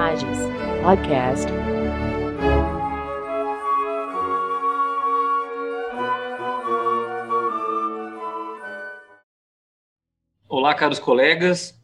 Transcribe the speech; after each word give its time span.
Imagens 0.00 0.38
Podcast. 0.82 1.52
Olá, 10.48 10.74
caros 10.74 10.98
colegas, 10.98 11.78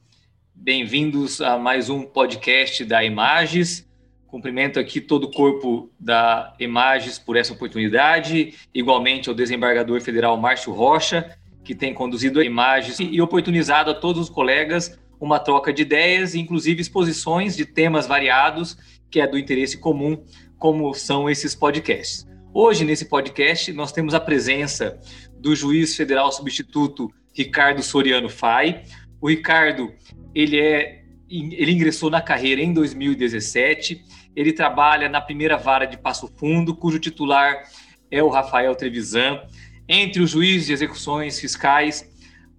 bem-vindos 0.55 1.43
a 1.43 1.59
mais 1.59 1.91
um 1.91 2.05
podcast 2.05 2.87
da 2.87 3.05
Imagens. 3.05 3.87
Cumprimento 4.27 4.81
aqui 4.81 4.99
todo 5.03 5.25
o 5.25 5.31
corpo 5.31 5.91
da 6.01 6.55
Imagens 6.59 7.19
por 7.19 7.37
essa 7.37 7.53
oportunidade, 7.53 8.55
igualmente 8.73 9.29
ao 9.29 9.35
desembargador 9.35 10.01
federal 10.01 10.39
Márcio 10.39 10.73
Rocha, 10.73 11.37
que 11.63 11.75
tem 11.75 11.93
conduzido 11.93 12.41
a 12.41 12.45
Imagens 12.45 12.99
e 12.99 13.21
oportunizado 13.21 13.91
a 13.91 13.95
todos 13.95 14.23
os 14.23 14.31
colegas 14.31 14.99
uma 15.21 15.39
troca 15.39 15.73
de 15.73 15.83
ideias, 15.83 16.35
inclusive 16.35 16.81
exposições 16.81 17.57
de 17.57 17.65
temas 17.65 18.07
variados, 18.07 18.77
que 19.11 19.21
é 19.21 19.27
do 19.27 19.39
interesse 19.39 19.79
comum, 19.79 20.23
como 20.59 20.93
são 20.95 21.29
esses 21.29 21.55
podcasts. 21.55 22.27
Hoje, 22.53 22.85
nesse 22.85 23.05
podcast, 23.07 23.73
nós 23.73 23.93
temos 23.93 24.15
a 24.15 24.21
presença 24.21 24.99
do 25.39 25.55
juiz 25.55 25.95
federal 25.95 26.33
substituto 26.33 27.13
Ricardo 27.35 27.83
Soriano 27.83 28.29
Fai. 28.29 28.83
O 29.21 29.29
Ricardo, 29.29 29.93
ele 30.35 30.59
é 30.59 31.03
ele 31.29 31.73
ingressou 31.73 32.09
na 32.09 32.21
carreira 32.21 32.63
em 32.63 32.73
2017. 32.73 34.01
Ele 34.35 34.53
trabalha 34.53 35.09
na 35.09 35.21
primeira 35.21 35.57
vara 35.57 35.85
de 35.85 35.99
Passo 35.99 36.33
Fundo, 36.37 36.75
cujo 36.75 36.99
titular 36.99 37.65
é 38.11 38.23
o 38.23 38.29
Rafael 38.29 38.75
Trevisan. 38.75 39.41
Entre 39.89 40.23
os 40.23 40.31
juízes 40.31 40.67
de 40.67 40.73
execuções 40.73 41.39
fiscais, 41.39 42.09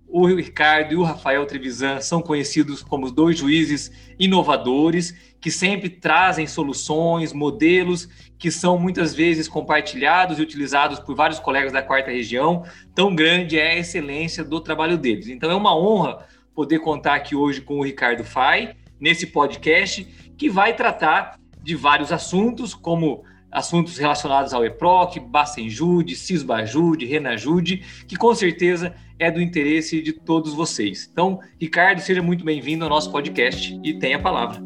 o 0.07 0.25
Ricardo 0.25 0.93
e 0.93 0.95
o 0.95 1.03
Rafael 1.03 1.45
Trevisan 1.45 1.99
são 1.99 2.21
conhecidos 2.21 2.81
como 2.81 3.11
dois 3.11 3.37
juízes 3.37 3.91
inovadores 4.17 5.13
que 5.39 5.51
sempre 5.51 5.89
trazem 5.89 6.47
soluções, 6.47 7.33
modelos 7.33 8.07
que 8.37 8.49
são 8.49 8.77
muitas 8.77 9.13
vezes 9.13 9.47
compartilhados 9.47 10.39
e 10.39 10.41
utilizados 10.41 10.99
por 10.99 11.15
vários 11.15 11.39
colegas 11.39 11.73
da 11.73 11.81
quarta 11.81 12.09
região. 12.09 12.63
Tão 12.95 13.13
grande 13.13 13.59
é 13.59 13.71
a 13.71 13.77
excelência 13.77 14.43
do 14.43 14.61
trabalho 14.61 14.97
deles. 14.97 15.27
Então 15.27 15.51
é 15.51 15.55
uma 15.55 15.77
honra 15.77 16.25
poder 16.55 16.79
contar 16.79 17.15
aqui 17.15 17.35
hoje 17.35 17.61
com 17.61 17.79
o 17.79 17.83
Ricardo 17.83 18.23
Fai 18.23 18.75
nesse 18.99 19.27
podcast 19.27 20.03
que 20.37 20.49
vai 20.49 20.75
tratar 20.75 21.39
de 21.61 21.75
vários 21.75 22.11
assuntos, 22.11 22.73
como 22.73 23.23
assuntos 23.51 23.97
relacionados 23.97 24.53
ao 24.53 24.65
EPROC, 24.65 25.19
Bacenjude, 25.19 26.15
Cisbajude, 26.15 27.05
Renajude, 27.05 27.83
que 28.07 28.15
com 28.15 28.33
certeza 28.33 28.95
é 29.19 29.31
do 29.31 29.41
interesse 29.41 30.01
de 30.01 30.13
todos 30.13 30.53
vocês. 30.53 31.09
Então, 31.11 31.39
Ricardo, 31.59 31.99
seja 31.99 32.21
muito 32.21 32.45
bem-vindo 32.45 32.83
ao 32.83 32.89
nosso 32.89 33.11
podcast 33.11 33.79
e 33.83 33.93
tenha 33.93 34.17
a 34.17 34.21
palavra. 34.21 34.61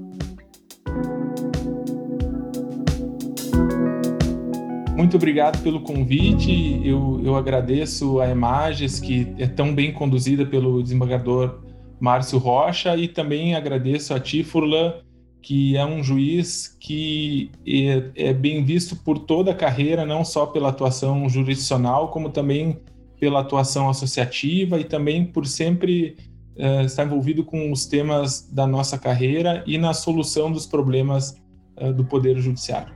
Muito 4.96 5.16
obrigado 5.16 5.62
pelo 5.64 5.82
convite. 5.82 6.82
Eu, 6.84 7.22
eu 7.24 7.36
agradeço 7.36 8.20
a 8.20 8.30
Imagens, 8.30 9.00
que 9.00 9.34
é 9.38 9.48
tão 9.48 9.74
bem 9.74 9.92
conduzida 9.92 10.46
pelo 10.46 10.84
desembargador 10.84 11.62
Márcio 12.00 12.38
Rocha, 12.38 12.96
e 12.98 13.08
também 13.08 13.56
agradeço 13.56 14.14
a 14.14 14.20
ti, 14.20 14.44
Furlan, 14.44 14.96
que 15.42 15.76
é 15.76 15.86
um 15.86 16.04
juiz 16.04 16.68
que 16.80 17.52
é, 17.66 18.30
é, 18.30 18.34
bem 18.34 18.64
visto 18.64 18.96
por 18.96 19.18
toda 19.18 19.52
a 19.52 19.56
carreira, 19.56 20.06
não 20.06 20.24
só 20.24 20.46
pela 20.46 20.70
atuação 20.70 21.28
jurisdicional, 21.28 22.10
como 22.10 22.30
também 22.30 22.80
pela 23.22 23.42
atuação 23.42 23.88
associativa 23.88 24.80
e 24.80 24.84
também 24.84 25.24
por 25.24 25.46
sempre 25.46 26.18
uh, 26.58 26.84
estar 26.84 27.06
envolvido 27.06 27.46
com 27.46 27.72
os 27.72 27.86
temas 27.86 28.50
da 28.52 28.66
nossa 28.66 28.98
carreira 28.98 29.64
e 29.68 29.78
na 29.78 29.94
solução 29.94 30.52
dos 30.52 30.66
problemas 30.66 31.40
uh, 31.80 31.94
do 31.94 32.04
Poder 32.04 32.40
Judiciário. 32.40 32.92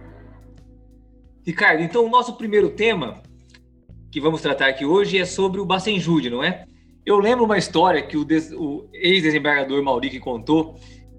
Ricardo, 1.46 1.84
então 1.84 2.04
o 2.04 2.10
nosso 2.10 2.34
primeiro 2.34 2.72
tema 2.72 3.22
que 4.12 4.20
vamos 4.20 4.42
tratar 4.42 4.66
aqui 4.66 4.84
hoje 4.84 5.20
é 5.20 5.26
sobre 5.26 5.62
o 5.62 5.66
Bacenjude, 5.66 6.32
não 6.32 6.44
é? 6.44 6.66
Eu 7.06 7.20
lembro 7.20 7.46
uma 7.46 7.60
história 7.60 8.02
que 8.02 8.18
o, 8.18 8.26
o 8.58 8.90
ex-desembargador 8.94 9.84
Maurique 9.84 10.20
contou 10.20 10.76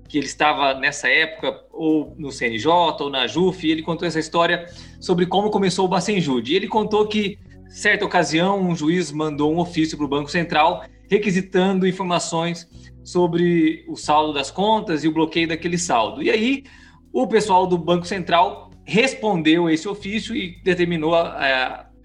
que 0.08 0.18
ele 0.18 0.26
estava 0.26 0.74
nessa 0.74 1.08
época 1.08 1.62
ou 1.72 2.12
no 2.18 2.32
CNJ 2.32 2.68
ou 3.00 3.08
na 3.08 3.28
JUF, 3.28 3.64
e 3.64 3.70
ele 3.70 3.82
contou 3.82 4.08
essa 4.08 4.18
história 4.18 4.66
sobre 4.98 5.26
como 5.26 5.48
começou 5.50 5.84
o 5.84 5.88
Bacenjude. 5.88 6.56
Ele 6.56 6.66
contou 6.66 7.06
que, 7.06 7.38
certa 7.68 8.04
ocasião, 8.04 8.60
um 8.60 8.74
juiz 8.74 9.12
mandou 9.12 9.52
um 9.52 9.58
ofício 9.58 9.96
para 9.96 10.06
o 10.06 10.08
Banco 10.08 10.30
Central 10.30 10.84
requisitando 11.08 11.86
informações 11.86 12.68
sobre 13.04 13.84
o 13.88 13.96
saldo 13.96 14.32
das 14.32 14.50
contas 14.50 15.04
e 15.04 15.08
o 15.08 15.12
bloqueio 15.12 15.48
daquele 15.48 15.78
saldo. 15.78 16.22
E 16.22 16.30
aí, 16.30 16.64
o 17.12 17.26
pessoal 17.26 17.66
do 17.66 17.78
Banco 17.78 18.06
Central 18.06 18.70
respondeu 18.84 19.70
esse 19.70 19.88
ofício 19.88 20.34
e 20.34 20.60
determinou 20.62 21.12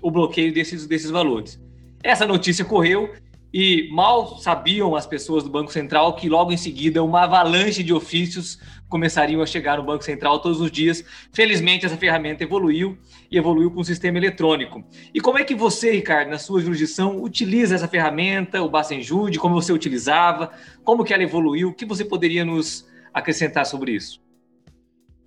o 0.01 0.11
bloqueio 0.11 0.53
desses, 0.53 0.87
desses 0.87 1.09
valores. 1.09 1.59
Essa 2.03 2.25
notícia 2.25 2.65
correu 2.65 3.11
e 3.53 3.89
mal 3.91 4.37
sabiam 4.37 4.95
as 4.95 5.05
pessoas 5.05 5.43
do 5.43 5.49
Banco 5.49 5.71
Central 5.71 6.15
que 6.15 6.29
logo 6.29 6.51
em 6.51 6.57
seguida 6.57 7.03
uma 7.03 7.23
avalanche 7.23 7.83
de 7.83 7.93
ofícios 7.93 8.57
começariam 8.91 9.41
a 9.41 9.45
chegar 9.45 9.77
no 9.77 9.83
Banco 9.83 10.03
Central 10.03 10.39
todos 10.39 10.59
os 10.59 10.69
dias. 10.69 11.03
Felizmente 11.31 11.85
essa 11.85 11.95
ferramenta 11.95 12.43
evoluiu 12.43 12.97
e 13.31 13.37
evoluiu 13.37 13.71
com 13.71 13.79
um 13.79 13.83
sistema 13.83 14.17
eletrônico. 14.17 14.83
E 15.13 15.21
como 15.21 15.39
é 15.39 15.43
que 15.45 15.55
você, 15.55 15.91
Ricardo, 15.91 16.29
na 16.29 16.37
sua 16.37 16.61
jurisdição, 16.61 17.23
utiliza 17.23 17.73
essa 17.73 17.87
ferramenta, 17.87 18.61
o 18.61 18.69
Bacenjude, 18.69 19.39
como 19.39 19.55
você 19.55 19.71
utilizava, 19.71 20.51
como 20.83 21.05
que 21.05 21.13
ela 21.13 21.23
evoluiu, 21.23 21.69
o 21.69 21.73
que 21.73 21.85
você 21.85 22.03
poderia 22.03 22.43
nos 22.43 22.85
acrescentar 23.13 23.65
sobre 23.65 23.93
isso? 23.93 24.21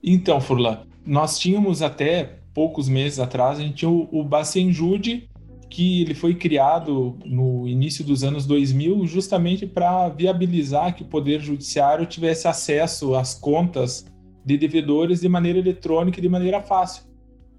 Então, 0.03 0.41
Furlan, 0.41 0.83
nós 1.05 1.39
tínhamos 1.39 1.81
até 1.81 2.39
poucos 2.53 2.89
meses 2.89 3.19
atrás, 3.19 3.59
a 3.59 3.63
gente 3.63 3.77
tinha 3.77 3.91
o, 3.91 4.09
o 4.13 4.23
Bacenjude, 4.23 5.29
que 5.75 6.03
ele 6.03 6.15
foi 6.15 6.37
criado 6.37 7.19
no 7.27 7.67
início 7.67 8.05
dos 8.05 8.23
anos 8.23 8.47
2000 8.47 9.09
justamente 9.09 9.67
para 9.67 10.09
viabilizar 10.09 10.95
que 10.95 11.03
o 11.03 11.07
Poder 11.07 11.41
Judiciário 11.41 12.07
tivesse 12.07 12.47
acesso 12.47 13.17
às 13.17 13.35
contas 13.35 14.07
de 14.45 14.57
devedores 14.57 15.23
de 15.23 15.29
maneira 15.29 15.59
eletrônica 15.59 16.21
e 16.21 16.23
de 16.23 16.29
maneira 16.29 16.63
fácil. 16.63 17.03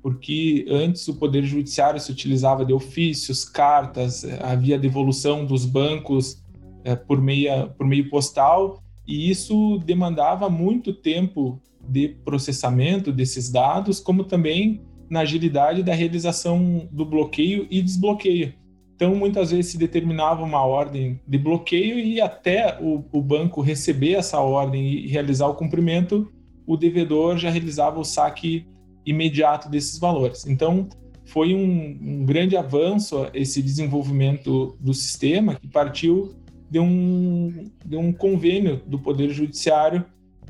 Porque 0.01 0.65
antes 0.69 1.05
o 1.09 1.15
Poder 1.15 1.43
Judiciário 1.43 1.99
se 1.99 2.09
utilizava 2.09 2.63
de 2.63 2.71
ofícios, 2.71 3.43
cartas, 3.43 4.23
havia 4.41 4.79
devolução 4.79 5.45
dos 5.45 5.65
bancos 5.65 6.41
é, 6.85 6.95
por, 6.95 7.21
meia, 7.21 7.67
por 7.67 7.85
meio 7.85 8.09
postal, 8.09 8.81
e 9.05 9.29
isso 9.29 9.77
demandava 9.79 10.49
muito 10.49 10.93
tempo 10.93 11.61
de 11.85 12.15
processamento 12.23 13.11
desses 13.11 13.51
dados, 13.51 13.99
como 13.99 14.23
também 14.23 14.79
na 15.09 15.21
agilidade 15.21 15.83
da 15.83 15.93
realização 15.93 16.87
do 16.91 17.05
bloqueio 17.05 17.67
e 17.69 17.81
desbloqueio. 17.81 18.53
Então, 18.95 19.13
muitas 19.13 19.51
vezes 19.51 19.71
se 19.71 19.77
determinava 19.77 20.43
uma 20.43 20.65
ordem 20.65 21.19
de 21.27 21.37
bloqueio 21.37 21.99
e 21.99 22.21
até 22.21 22.77
o, 22.81 23.03
o 23.11 23.21
banco 23.21 23.61
receber 23.61 24.13
essa 24.13 24.39
ordem 24.39 24.85
e 24.85 25.07
realizar 25.07 25.47
o 25.47 25.55
cumprimento, 25.55 26.31
o 26.65 26.77
devedor 26.77 27.37
já 27.37 27.49
realizava 27.49 27.99
o 27.99 28.05
saque 28.05 28.65
imediato 29.05 29.69
desses 29.69 29.99
valores. 29.99 30.47
Então, 30.47 30.87
foi 31.25 31.53
um, 31.53 31.97
um 32.01 32.25
grande 32.25 32.55
avanço 32.55 33.27
esse 33.33 33.61
desenvolvimento 33.61 34.77
do 34.79 34.93
sistema 34.93 35.55
que 35.55 35.67
partiu 35.67 36.33
de 36.69 36.79
um, 36.79 37.69
de 37.85 37.97
um 37.97 38.13
convênio 38.13 38.81
do 38.85 38.97
Poder 38.97 39.29
Judiciário 39.29 40.05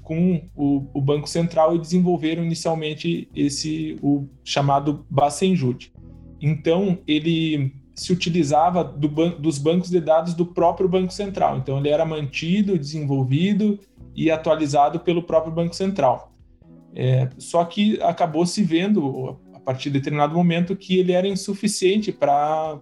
com 0.05 0.47
o, 0.55 0.87
o, 0.93 1.01
Banco 1.01 1.27
Central 1.27 1.75
e 1.75 1.79
desenvolveram 1.79 2.45
inicialmente 2.45 3.27
esse 3.35 3.97
o 4.03 4.27
chamado 4.43 5.03
Bacenjude. 5.09 5.91
Então 6.39 6.99
ele 7.07 7.73
se 7.95 8.13
utilizava 8.13 8.83
do 8.83 9.09
ban 9.09 9.31
dos 9.31 9.57
bancos 9.57 9.89
de 9.89 9.99
dados 9.99 10.35
do 10.35 10.45
próprio 10.45 10.87
Banco 10.87 11.11
Central. 11.11 11.57
Então 11.57 11.79
ele 11.79 11.89
era 11.89 12.05
mantido, 12.05 12.77
desenvolvido 12.77 13.79
e 14.15 14.29
atualizado 14.29 14.99
pelo 14.99 15.23
próprio 15.23 15.51
Banco 15.51 15.75
Central. 15.75 16.31
É, 16.93 17.27
só 17.39 17.65
que 17.65 17.99
acabou 18.03 18.45
se 18.45 18.63
vendo 18.63 19.39
a 19.53 19.59
partir 19.59 19.89
de 19.89 19.97
determinado 19.97 20.35
momento 20.35 20.75
que 20.75 20.99
ele 20.99 21.13
era 21.13 21.27
insuficiente 21.27 22.11
para 22.11 22.79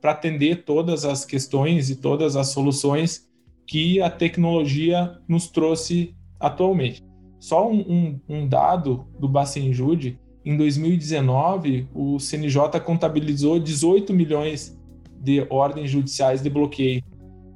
atender 0.00 0.62
todas 0.62 1.04
as 1.04 1.24
questões 1.24 1.90
e 1.90 1.96
todas 1.96 2.36
as 2.36 2.50
soluções 2.50 3.26
que 3.66 4.00
a 4.00 4.08
tecnologia 4.08 5.18
nos 5.26 5.48
trouxe 5.48 6.15
atualmente. 6.38 7.04
Só 7.38 7.70
um, 7.70 7.80
um, 7.80 8.20
um 8.28 8.48
dado 8.48 9.06
do 9.18 9.28
Bacenjude, 9.28 10.18
em 10.44 10.56
2019, 10.56 11.88
o 11.92 12.18
CNJ 12.18 12.80
contabilizou 12.84 13.58
18 13.58 14.14
milhões 14.14 14.78
de 15.20 15.44
ordens 15.50 15.90
judiciais 15.90 16.42
de 16.42 16.48
bloqueio. 16.48 17.02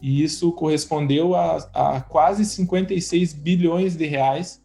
E 0.03 0.23
isso 0.23 0.51
correspondeu 0.53 1.35
a, 1.35 1.57
a 1.73 2.01
quase 2.01 2.45
56 2.45 3.33
bilhões 3.35 3.97
de 3.97 4.07
reais 4.07 4.61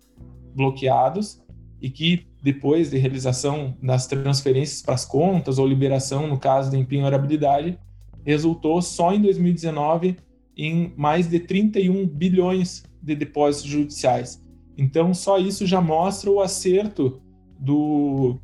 bloqueados 0.55 1.41
e 1.81 1.89
que 1.89 2.25
depois 2.41 2.89
de 2.89 2.97
realização 2.97 3.75
das 3.81 4.07
transferências 4.07 4.81
para 4.81 4.95
as 4.95 5.05
contas 5.05 5.59
ou 5.59 5.67
liberação 5.67 6.27
no 6.27 6.39
caso 6.39 6.71
de 6.71 6.77
empenhorabilidade, 6.77 7.77
resultou 8.23 8.81
só 8.81 9.13
em 9.13 9.21
2019 9.21 10.17
em 10.57 10.93
mais 10.95 11.27
de 11.27 11.39
31 11.39 12.07
bilhões 12.07 12.83
de 13.05 13.15
depósitos 13.15 13.69
judiciais. 13.69 14.41
Então, 14.77 15.13
só 15.13 15.37
isso 15.37 15.65
já 15.65 15.79
mostra 15.79 16.29
o 16.29 16.41
acerto 16.41 17.21
do, 17.59 18.37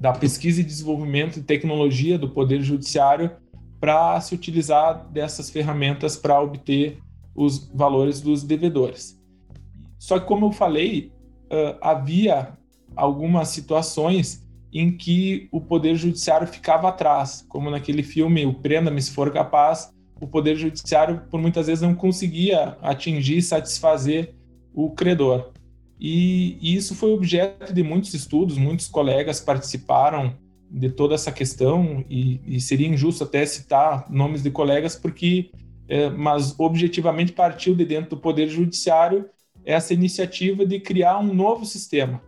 da 0.00 0.12
pesquisa 0.12 0.60
e 0.60 0.64
desenvolvimento 0.64 1.34
de 1.34 1.42
tecnologia 1.42 2.18
do 2.18 2.30
Poder 2.30 2.62
Judiciário 2.62 3.30
para 3.78 4.20
se 4.20 4.34
utilizar 4.34 5.06
dessas 5.10 5.50
ferramentas 5.50 6.16
para 6.16 6.40
obter 6.40 6.98
os 7.34 7.68
valores 7.68 8.20
dos 8.20 8.42
devedores. 8.42 9.20
Só 9.98 10.18
que, 10.18 10.26
como 10.26 10.46
eu 10.46 10.52
falei, 10.52 11.12
uh, 11.44 11.78
havia 11.80 12.56
algumas 12.96 13.48
situações 13.48 14.44
em 14.72 14.96
que 14.96 15.48
o 15.52 15.60
Poder 15.60 15.94
Judiciário 15.94 16.46
ficava 16.46 16.88
atrás, 16.88 17.44
como 17.48 17.70
naquele 17.70 18.02
filme 18.02 18.44
O 18.46 18.54
Prenda-me 18.54 19.00
se 19.00 19.10
for 19.10 19.32
capaz, 19.32 19.94
o 20.20 20.26
Poder 20.26 20.56
Judiciário, 20.56 21.22
por 21.30 21.40
muitas 21.40 21.66
vezes, 21.66 21.82
não 21.82 21.94
conseguia 21.94 22.76
atingir 22.80 23.38
e 23.38 23.42
satisfazer 23.42 24.34
o 24.74 24.90
credor. 24.90 25.52
E, 25.98 26.58
e, 26.60 26.76
isso 26.76 26.94
foi 26.94 27.12
objeto 27.12 27.72
de 27.72 27.82
muitos 27.82 28.12
estudos, 28.14 28.58
muitos 28.58 28.88
colegas 28.88 29.40
participaram 29.40 30.36
de 30.70 30.90
toda 30.90 31.14
essa 31.14 31.32
questão, 31.32 32.04
e, 32.08 32.40
e 32.46 32.60
seria 32.60 32.88
injusto 32.88 33.24
até 33.24 33.46
citar 33.46 34.10
nomes 34.10 34.42
de 34.42 34.50
colegas, 34.50 34.96
porque, 34.96 35.50
é, 35.88 36.10
mas 36.10 36.58
objetivamente 36.58 37.32
partiu 37.32 37.74
de 37.74 37.84
dentro 37.84 38.10
do 38.10 38.16
Poder 38.16 38.48
Judiciário 38.48 39.26
essa 39.64 39.94
iniciativa 39.94 40.66
de 40.66 40.78
criar 40.80 41.18
um 41.18 41.32
novo 41.34 41.64
sistema. 41.64 42.22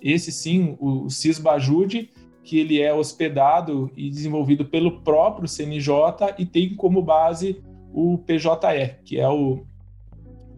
Esse 0.00 0.30
sim, 0.30 0.76
o, 0.78 1.04
o 1.04 1.10
CISBAJUDE, 1.10 2.10
que 2.44 2.58
ele 2.58 2.80
é 2.80 2.92
hospedado 2.92 3.90
e 3.96 4.10
desenvolvido 4.10 4.66
pelo 4.66 5.00
próprio 5.00 5.48
CNJ 5.48 6.34
e 6.38 6.44
tem 6.44 6.74
como 6.76 7.02
base 7.02 7.62
o 7.92 8.18
PJE, 8.18 8.96
que 9.04 9.18
é 9.18 9.28
o 9.28 9.64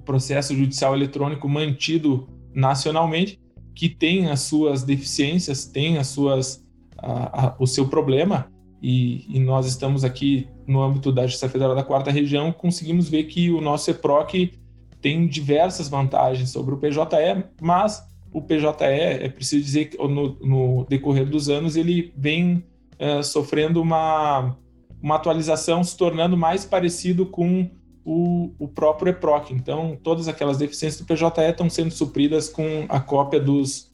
processo 0.04 0.54
judicial 0.54 0.94
eletrônico 0.94 1.48
mantido 1.48 2.28
nacionalmente, 2.52 3.40
que 3.74 3.88
tem 3.88 4.28
as 4.30 4.40
suas 4.40 4.82
deficiências, 4.82 5.66
tem 5.66 5.98
as 5.98 6.08
suas 6.08 6.64
a, 6.98 7.46
a, 7.46 7.56
o 7.58 7.66
seu 7.66 7.88
problema, 7.88 8.50
e, 8.82 9.24
e, 9.28 9.40
nós 9.40 9.66
estamos 9.66 10.04
aqui 10.04 10.48
no 10.66 10.82
âmbito 10.82 11.10
da 11.10 11.26
Justiça 11.26 11.48
Federal 11.48 11.74
da 11.74 11.82
Quarta 11.82 12.10
Região, 12.10 12.52
conseguimos 12.52 13.08
ver 13.08 13.24
que 13.24 13.50
o 13.50 13.60
nosso 13.60 13.90
EPROC 13.90 14.52
tem 15.00 15.26
diversas 15.26 15.88
vantagens 15.88 16.50
sobre 16.50 16.74
o 16.74 16.78
PJE, 16.78 17.44
mas 17.60 18.06
o 18.36 18.42
PJE, 18.42 18.66
é 18.82 19.30
preciso 19.30 19.64
dizer 19.64 19.86
que 19.86 19.96
no, 19.96 20.36
no 20.42 20.86
decorrer 20.90 21.24
dos 21.24 21.48
anos, 21.48 21.74
ele 21.74 22.12
vem 22.14 22.62
uh, 23.00 23.22
sofrendo 23.22 23.80
uma, 23.80 24.54
uma 25.02 25.14
atualização, 25.14 25.82
se 25.82 25.96
tornando 25.96 26.36
mais 26.36 26.62
parecido 26.62 27.24
com 27.24 27.70
o, 28.04 28.52
o 28.58 28.68
próprio 28.68 29.08
EPROC. 29.08 29.54
Então, 29.54 29.98
todas 30.02 30.28
aquelas 30.28 30.58
deficiências 30.58 31.00
do 31.00 31.06
PJE 31.06 31.24
estão 31.48 31.70
sendo 31.70 31.90
supridas 31.90 32.50
com 32.50 32.84
a 32.90 33.00
cópia 33.00 33.40
dos, 33.40 33.90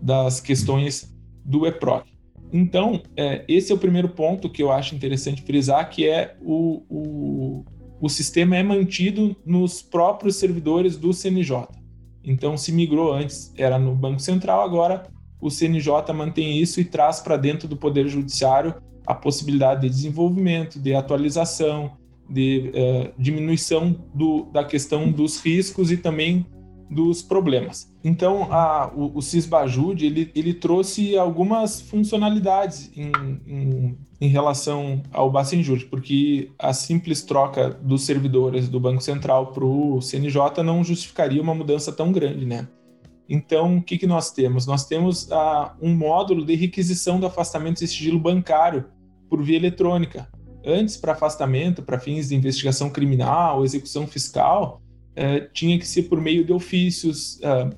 das 0.00 0.38
questões 0.38 1.12
do 1.44 1.66
EPROC. 1.66 2.08
Então, 2.52 3.02
é, 3.16 3.44
esse 3.48 3.72
é 3.72 3.74
o 3.74 3.78
primeiro 3.78 4.10
ponto 4.10 4.48
que 4.48 4.62
eu 4.62 4.70
acho 4.70 4.94
interessante 4.94 5.42
frisar, 5.42 5.90
que 5.90 6.08
é 6.08 6.36
o, 6.40 6.84
o, 6.88 7.64
o 8.00 8.08
sistema 8.08 8.56
é 8.56 8.62
mantido 8.62 9.34
nos 9.44 9.82
próprios 9.82 10.36
servidores 10.36 10.96
do 10.96 11.12
CNJ. 11.12 11.81
Então, 12.24 12.56
se 12.56 12.72
migrou 12.72 13.12
antes, 13.12 13.52
era 13.56 13.78
no 13.78 13.94
Banco 13.94 14.20
Central, 14.20 14.62
agora 14.62 15.04
o 15.40 15.50
CNJ 15.50 16.12
mantém 16.14 16.58
isso 16.58 16.80
e 16.80 16.84
traz 16.84 17.20
para 17.20 17.36
dentro 17.36 17.66
do 17.66 17.76
Poder 17.76 18.06
Judiciário 18.06 18.74
a 19.04 19.14
possibilidade 19.14 19.82
de 19.82 19.90
desenvolvimento, 19.90 20.78
de 20.78 20.94
atualização, 20.94 21.96
de 22.30 22.70
uh, 22.74 23.12
diminuição 23.18 23.96
do, 24.14 24.44
da 24.52 24.64
questão 24.64 25.10
dos 25.10 25.44
riscos 25.44 25.90
e 25.90 25.96
também 25.96 26.46
dos 26.92 27.22
problemas. 27.22 27.90
Então, 28.04 28.52
a, 28.52 28.92
o, 28.94 29.18
o 29.18 29.22
Cisbajude, 29.22 30.06
ele, 30.06 30.30
ele 30.34 30.54
trouxe 30.54 31.16
algumas 31.16 31.80
funcionalidades 31.80 32.90
em, 32.96 33.10
em, 33.46 33.98
em 34.20 34.28
relação 34.28 35.02
ao 35.12 35.30
Bacenjude, 35.30 35.86
porque 35.86 36.50
a 36.58 36.72
simples 36.72 37.22
troca 37.22 37.70
dos 37.70 38.02
servidores 38.02 38.68
do 38.68 38.78
Banco 38.78 39.02
Central 39.02 39.52
para 39.52 39.64
o 39.64 40.00
CNJ 40.00 40.62
não 40.62 40.84
justificaria 40.84 41.40
uma 41.40 41.54
mudança 41.54 41.92
tão 41.92 42.12
grande, 42.12 42.44
né? 42.44 42.68
Então, 43.28 43.78
o 43.78 43.82
que, 43.82 43.96
que 43.96 44.06
nós 44.06 44.30
temos? 44.30 44.66
Nós 44.66 44.84
temos 44.84 45.28
um 45.80 45.94
módulo 45.94 46.44
de 46.44 46.54
requisição 46.54 47.18
do 47.18 47.26
afastamento 47.26 47.82
e 47.82 47.88
sigilo 47.88 48.18
bancário 48.18 48.84
por 49.30 49.42
via 49.42 49.56
eletrônica. 49.56 50.28
Antes, 50.64 50.96
para 50.96 51.12
afastamento, 51.12 51.82
para 51.82 51.98
fins 51.98 52.28
de 52.28 52.34
investigação 52.34 52.90
criminal, 52.90 53.64
execução 53.64 54.06
fiscal, 54.06 54.82
uh, 55.12 55.48
tinha 55.52 55.78
que 55.78 55.86
ser 55.86 56.04
por 56.04 56.20
meio 56.20 56.44
de 56.44 56.52
ofícios 56.52 57.36
uh, 57.36 57.74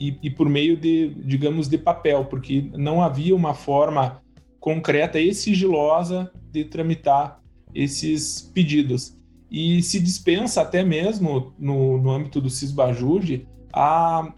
e, 0.00 0.18
e, 0.22 0.30
por 0.30 0.48
meio 0.48 0.76
de, 0.76 1.14
digamos, 1.24 1.68
de 1.68 1.78
papel, 1.78 2.24
porque 2.26 2.70
não 2.74 3.02
havia 3.02 3.34
uma 3.34 3.54
forma 3.54 4.22
concreta 4.60 5.20
e 5.20 5.34
sigilosa 5.34 6.30
de 6.50 6.64
tramitar 6.64 7.40
esses 7.74 8.40
pedidos. 8.54 9.16
E 9.50 9.82
se 9.82 10.00
dispensa 10.00 10.62
até 10.62 10.82
mesmo, 10.82 11.52
no, 11.58 11.98
no 11.98 12.10
âmbito 12.10 12.40
do 12.40 12.50
CISBAJUDE, 12.50 13.46
a, 13.72 14.32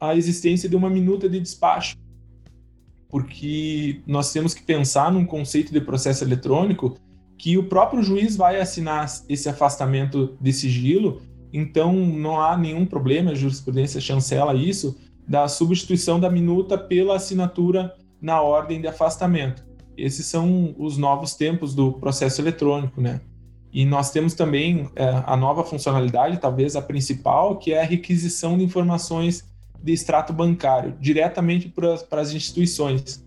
a 0.00 0.14
existência 0.14 0.68
de 0.68 0.76
uma 0.76 0.90
minuta 0.90 1.28
de 1.28 1.40
despacho, 1.40 1.96
porque 3.08 4.02
nós 4.06 4.32
temos 4.32 4.54
que 4.54 4.62
pensar 4.62 5.10
num 5.10 5.26
conceito 5.26 5.72
de 5.72 5.80
processo 5.80 6.22
eletrônico 6.22 6.96
que 7.40 7.56
o 7.56 7.64
próprio 7.64 8.02
juiz 8.02 8.36
vai 8.36 8.60
assinar 8.60 9.10
esse 9.26 9.48
afastamento 9.48 10.36
de 10.38 10.52
sigilo, 10.52 11.22
então 11.50 11.94
não 11.94 12.38
há 12.38 12.54
nenhum 12.54 12.84
problema, 12.84 13.30
a 13.30 13.34
jurisprudência 13.34 13.98
chancela 13.98 14.54
isso, 14.54 14.94
da 15.26 15.48
substituição 15.48 16.20
da 16.20 16.28
minuta 16.28 16.76
pela 16.76 17.16
assinatura 17.16 17.94
na 18.20 18.42
ordem 18.42 18.78
de 18.78 18.86
afastamento. 18.86 19.64
Esses 19.96 20.26
são 20.26 20.74
os 20.78 20.98
novos 20.98 21.34
tempos 21.34 21.74
do 21.74 21.94
processo 21.94 22.42
eletrônico, 22.42 23.00
né? 23.00 23.22
E 23.72 23.86
nós 23.86 24.10
temos 24.10 24.34
também 24.34 24.90
é, 24.94 25.22
a 25.24 25.34
nova 25.34 25.64
funcionalidade, 25.64 26.36
talvez 26.36 26.76
a 26.76 26.82
principal, 26.82 27.56
que 27.56 27.72
é 27.72 27.80
a 27.80 27.86
requisição 27.86 28.58
de 28.58 28.64
informações 28.64 29.48
de 29.82 29.92
extrato 29.94 30.30
bancário 30.34 30.94
diretamente 31.00 31.70
para 31.70 32.20
as 32.20 32.34
instituições. 32.34 33.24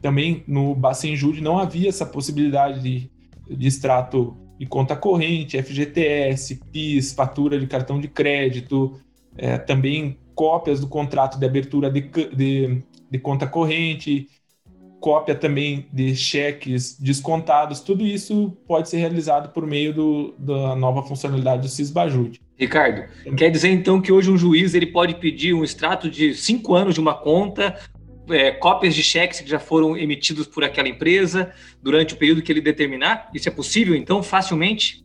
Também 0.00 0.44
no 0.48 0.74
Bacenjude 0.74 1.42
não 1.42 1.58
havia 1.58 1.90
essa 1.90 2.06
possibilidade 2.06 2.80
de 2.80 3.19
de 3.56 3.66
extrato 3.66 4.36
de 4.58 4.66
conta 4.66 4.94
corrente, 4.94 5.60
FGTS, 5.60 6.60
PIS, 6.70 7.14
fatura 7.14 7.58
de 7.58 7.66
cartão 7.66 7.98
de 7.98 8.08
crédito, 8.08 9.00
é, 9.36 9.56
também 9.56 10.18
cópias 10.34 10.80
do 10.80 10.86
contrato 10.86 11.38
de 11.38 11.46
abertura 11.46 11.90
de, 11.90 12.02
de, 12.34 12.82
de, 13.10 13.18
conta 13.18 13.46
corrente, 13.46 14.28
cópia 15.00 15.34
também 15.34 15.86
de 15.90 16.14
cheques 16.14 16.98
descontados, 17.00 17.80
tudo 17.80 18.04
isso 18.04 18.54
pode 18.66 18.90
ser 18.90 18.98
realizado 18.98 19.50
por 19.50 19.66
meio 19.66 19.94
do, 19.94 20.34
da 20.38 20.76
nova 20.76 21.02
funcionalidade 21.02 21.62
do 21.62 21.68
Cisbajude. 21.68 22.40
Ricardo, 22.58 23.04
quer 23.36 23.48
dizer 23.50 23.70
então 23.70 23.98
que 23.98 24.12
hoje 24.12 24.30
um 24.30 24.36
juiz 24.36 24.74
ele 24.74 24.86
pode 24.86 25.14
pedir 25.14 25.54
um 25.54 25.64
extrato 25.64 26.10
de 26.10 26.34
cinco 26.34 26.74
anos 26.74 26.94
de 26.94 27.00
uma 27.00 27.14
conta 27.14 27.74
é, 28.28 28.50
cópias 28.52 28.94
de 28.94 29.02
cheques 29.02 29.40
que 29.40 29.48
já 29.48 29.58
foram 29.58 29.96
emitidos 29.96 30.46
por 30.46 30.62
aquela 30.64 30.88
empresa 30.88 31.52
durante 31.82 32.14
o 32.14 32.16
período 32.16 32.42
que 32.42 32.52
ele 32.52 32.60
determinar? 32.60 33.30
Isso 33.34 33.48
é 33.48 33.52
possível, 33.52 33.94
então, 33.94 34.22
facilmente? 34.22 35.04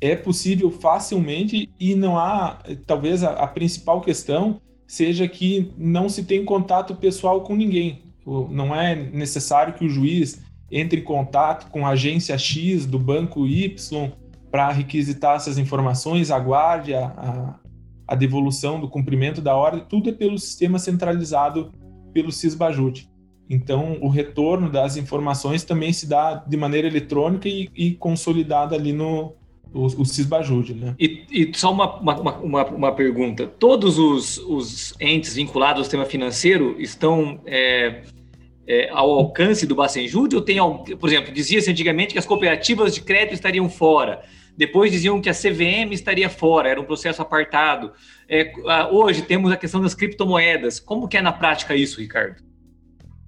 É 0.00 0.14
possível 0.14 0.70
facilmente 0.70 1.70
e 1.78 1.94
não 1.94 2.18
há, 2.18 2.58
talvez 2.86 3.22
a, 3.22 3.30
a 3.32 3.46
principal 3.46 4.00
questão 4.00 4.60
seja 4.86 5.26
que 5.26 5.72
não 5.78 6.08
se 6.08 6.24
tem 6.24 6.44
contato 6.44 6.94
pessoal 6.94 7.42
com 7.42 7.56
ninguém. 7.56 8.02
Não 8.50 8.74
é 8.74 8.94
necessário 8.94 9.74
que 9.74 9.84
o 9.84 9.88
juiz 9.88 10.42
entre 10.70 11.00
em 11.00 11.04
contato 11.04 11.70
com 11.70 11.86
a 11.86 11.90
agência 11.90 12.36
X 12.36 12.86
do 12.86 12.98
banco 12.98 13.46
Y 13.46 14.10
para 14.50 14.70
requisitar 14.70 15.36
essas 15.36 15.58
informações, 15.58 16.30
aguarde 16.30 16.94
a, 16.94 17.06
a, 17.06 17.58
a, 18.08 18.14
devolução 18.14 18.80
do 18.80 18.88
cumprimento 18.88 19.40
da 19.40 19.54
ordem, 19.54 19.84
tudo 19.88 20.10
é 20.10 20.12
pelo 20.12 20.38
sistema 20.38 20.78
centralizado 20.78 21.72
pelo 22.14 22.32
CISBAJUT. 22.32 23.06
Então, 23.50 23.98
o 24.00 24.08
retorno 24.08 24.70
das 24.70 24.96
informações 24.96 25.64
também 25.64 25.92
se 25.92 26.08
dá 26.08 26.34
de 26.34 26.56
maneira 26.56 26.88
eletrônica 26.88 27.46
e, 27.46 27.68
e 27.76 27.92
consolidada 27.92 28.74
ali 28.74 28.92
no 28.92 29.34
o, 29.74 29.86
o 29.86 30.74
né? 30.74 30.94
E, 30.98 31.24
e 31.30 31.52
só 31.54 31.72
uma, 31.72 31.98
uma, 31.98 32.38
uma, 32.38 32.64
uma, 32.66 32.92
pergunta. 32.92 33.46
Todos 33.46 33.98
os, 33.98 34.38
os 34.38 34.94
entes 35.00 35.34
vinculados 35.34 35.78
ao 35.78 35.84
sistema 35.84 36.04
financeiro 36.04 36.76
estão 36.78 37.40
é, 37.44 38.02
é, 38.66 38.88
ao 38.90 39.10
alcance 39.10 39.66
do 39.66 39.74
Bacenjude 39.74 40.36
ou 40.36 40.42
tem, 40.42 40.58
por 40.96 41.08
exemplo, 41.08 41.32
dizia-se 41.32 41.68
antigamente 41.68 42.12
que 42.12 42.18
as 42.18 42.26
cooperativas 42.26 42.94
de 42.94 43.02
crédito 43.02 43.34
estariam 43.34 43.68
fora. 43.68 44.22
Depois 44.56 44.92
diziam 44.92 45.20
que 45.20 45.28
a 45.28 45.34
CVM 45.34 45.92
estaria 45.92 46.30
fora, 46.30 46.68
era 46.68 46.80
um 46.80 46.84
processo 46.84 47.20
apartado. 47.20 47.92
É, 48.28 48.52
hoje 48.90 49.22
temos 49.22 49.50
a 49.50 49.56
questão 49.56 49.80
das 49.80 49.94
criptomoedas. 49.94 50.78
Como 50.78 51.08
que 51.08 51.16
é 51.16 51.22
na 51.22 51.32
prática 51.32 51.74
isso, 51.74 52.00
Ricardo? 52.00 52.42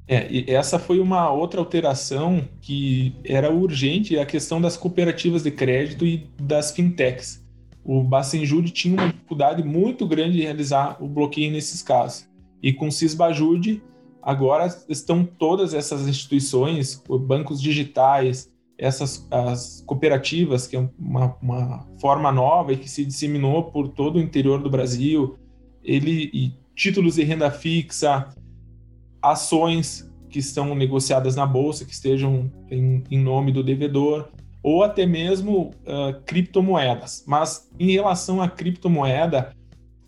É, 0.08 0.30
e 0.30 0.44
essa 0.48 0.78
foi 0.78 1.00
uma 1.00 1.32
outra 1.32 1.58
alteração 1.60 2.48
que 2.60 3.16
era 3.24 3.50
urgente, 3.50 4.16
a 4.18 4.24
questão 4.24 4.60
das 4.60 4.76
cooperativas 4.76 5.42
de 5.42 5.50
crédito 5.50 6.06
e 6.06 6.30
das 6.40 6.70
fintechs. 6.70 7.44
o 7.84 8.02
Bacenjude 8.04 8.70
tinha 8.70 8.94
uma 8.94 9.08
dificuldade 9.08 9.64
muito 9.64 10.06
grande 10.06 10.36
de 10.36 10.42
realizar 10.42 10.96
o 11.02 11.08
bloqueio 11.08 11.50
nesses 11.50 11.82
casos. 11.82 12.28
E 12.62 12.72
com 12.72 12.86
o 12.86 12.92
Cisbajude, 12.92 13.82
agora 14.22 14.66
estão 14.88 15.24
todas 15.24 15.74
essas 15.74 16.06
instituições, 16.06 17.02
bancos 17.08 17.60
digitais, 17.60 18.48
essas 18.78 19.26
as 19.30 19.82
cooperativas, 19.86 20.66
que 20.66 20.76
é 20.76 20.88
uma, 20.98 21.36
uma 21.40 21.86
forma 22.00 22.30
nova 22.30 22.72
e 22.72 22.76
que 22.76 22.88
se 22.88 23.04
disseminou 23.04 23.64
por 23.64 23.88
todo 23.88 24.16
o 24.16 24.20
interior 24.20 24.62
do 24.62 24.70
Brasil, 24.70 25.38
ele 25.82 26.30
e 26.32 26.54
títulos 26.74 27.14
de 27.14 27.24
renda 27.24 27.50
fixa, 27.50 28.28
ações 29.22 30.10
que 30.28 30.38
estão 30.38 30.74
negociadas 30.74 31.34
na 31.34 31.46
bolsa, 31.46 31.84
que 31.84 31.92
estejam 31.92 32.50
em, 32.70 33.02
em 33.10 33.18
nome 33.18 33.50
do 33.50 33.62
devedor, 33.62 34.28
ou 34.62 34.82
até 34.82 35.06
mesmo 35.06 35.70
uh, 35.86 36.20
criptomoedas. 36.26 37.24
Mas 37.26 37.70
em 37.78 37.92
relação 37.92 38.42
à 38.42 38.48
criptomoeda, 38.48 39.54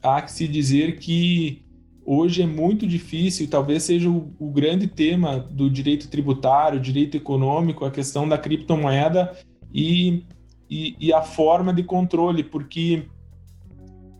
há 0.02 0.20
que 0.20 0.30
se 0.30 0.46
dizer 0.46 0.98
que 0.98 1.64
hoje 2.10 2.40
é 2.40 2.46
muito 2.46 2.86
difícil, 2.86 3.50
talvez 3.50 3.82
seja 3.82 4.08
o, 4.08 4.34
o, 4.38 4.50
grande 4.50 4.86
tema 4.86 5.38
do 5.38 5.68
direito 5.68 6.08
tributário, 6.08 6.80
direito 6.80 7.18
econômico, 7.18 7.84
a 7.84 7.90
questão 7.90 8.26
da 8.26 8.38
criptomoeda 8.38 9.36
e, 9.70 10.24
e, 10.70 10.96
e 10.98 11.12
a 11.12 11.20
forma 11.20 11.70
de 11.70 11.82
controle, 11.82 12.42
porque, 12.42 13.02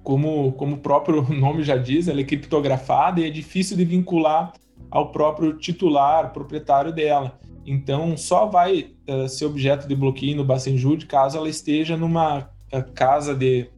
como, 0.02 0.52
como 0.52 0.76
o 0.76 0.80
próprio 0.80 1.23
nome 1.33 1.62
já 1.62 1.78
diz, 1.78 2.09
ela 2.09 2.21
é 2.21 2.25
criptografada 2.25 3.21
e 3.21 3.25
é 3.25 3.30
difícil 3.30 3.75
de 3.75 3.87
vincular 3.87 4.52
ao 4.90 5.11
próprio 5.11 5.54
titular, 5.57 6.30
proprietário 6.35 6.92
dela. 6.92 7.40
Então, 7.64 8.18
só 8.18 8.45
vai 8.45 8.90
uh, 9.09 9.26
ser 9.30 9.47
objeto 9.47 9.88
de 9.88 9.95
bloqueio 9.95 10.37
no 10.37 10.45
Bacenjude 10.45 11.07
caso 11.07 11.38
ela 11.38 11.49
esteja 11.49 11.97
numa 11.97 12.50
uh, 12.71 12.92
casa 12.95 13.35
de, 13.35 13.71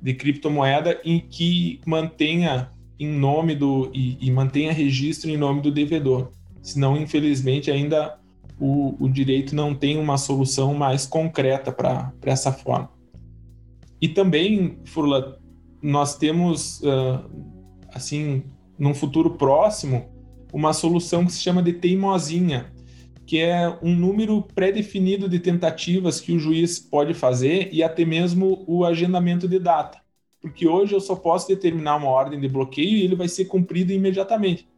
de 0.00 0.14
criptomoeda 0.14 0.98
em 1.04 1.20
que 1.20 1.78
mantenha 1.86 2.70
em 3.00 3.08
nome 3.08 3.54
do 3.54 3.90
e, 3.94 4.18
e, 4.20 4.30
mantenha 4.30 4.72
registro 4.72 5.30
em 5.30 5.36
nome 5.38 5.62
do 5.62 5.72
devedor. 5.72 6.30
Senão, 6.60 6.94
infelizmente, 6.98 7.70
ainda 7.70 8.18
o, 8.60 8.94
o 9.00 9.08
direito 9.08 9.56
não 9.56 9.74
tem 9.74 9.98
uma 9.98 10.18
solução 10.18 10.74
mais 10.74 11.06
concreta 11.06 11.72
para 11.72 12.12
essa 12.24 12.52
forma. 12.52 12.90
E 14.02 14.08
também, 14.08 14.78
Furla, 14.84 15.40
nós 15.82 16.16
temos, 16.18 16.80
uh, 16.80 17.24
assim, 17.94 18.42
num 18.78 18.92
futuro 18.92 19.30
próximo, 19.30 20.06
uma 20.52 20.74
solução 20.74 21.24
que 21.24 21.32
se 21.32 21.40
chama 21.40 21.62
de 21.62 21.72
teimosinha, 21.72 22.70
que 23.24 23.38
é 23.38 23.78
um 23.82 23.94
número 23.94 24.42
pré-definido 24.42 25.26
de 25.26 25.38
tentativas 25.38 26.20
que 26.20 26.32
o 26.32 26.38
juiz 26.38 26.78
pode 26.78 27.14
fazer 27.14 27.70
e 27.72 27.82
até 27.82 28.04
mesmo 28.04 28.62
o 28.66 28.84
agendamento 28.84 29.48
de 29.48 29.58
data. 29.58 29.98
Porque 30.40 30.66
hoje 30.66 30.94
eu 30.94 31.00
só 31.00 31.14
posso 31.14 31.48
determinar 31.48 31.96
uma 31.96 32.08
ordem 32.08 32.40
de 32.40 32.48
bloqueio 32.48 32.96
e 32.96 33.02
ele 33.02 33.14
vai 33.14 33.28
ser 33.28 33.44
cumprido 33.44 33.92
imediatamente. 33.92 34.68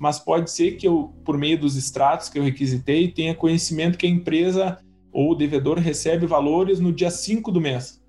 Mas 0.00 0.18
pode 0.18 0.50
ser 0.50 0.72
que 0.72 0.86
eu, 0.86 1.14
por 1.24 1.38
meio 1.38 1.58
dos 1.58 1.76
extratos 1.76 2.28
que 2.28 2.38
eu 2.38 2.42
requisitei, 2.42 3.08
tenha 3.08 3.34
conhecimento 3.34 3.96
que 3.96 4.06
a 4.06 4.10
empresa 4.10 4.78
ou 5.12 5.32
o 5.32 5.34
devedor 5.34 5.78
recebe 5.78 6.26
valores 6.26 6.80
no 6.80 6.92
dia 6.92 7.10
5 7.10 7.52
do 7.52 7.60
mês. 7.60 8.02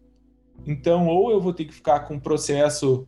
Então, 0.65 1.07
ou 1.07 1.29
eu 1.29 1.41
vou 1.41 1.53
ter 1.53 1.65
que 1.65 1.73
ficar 1.73 2.01
com 2.01 2.15
o 2.15 2.21
processo, 2.21 3.07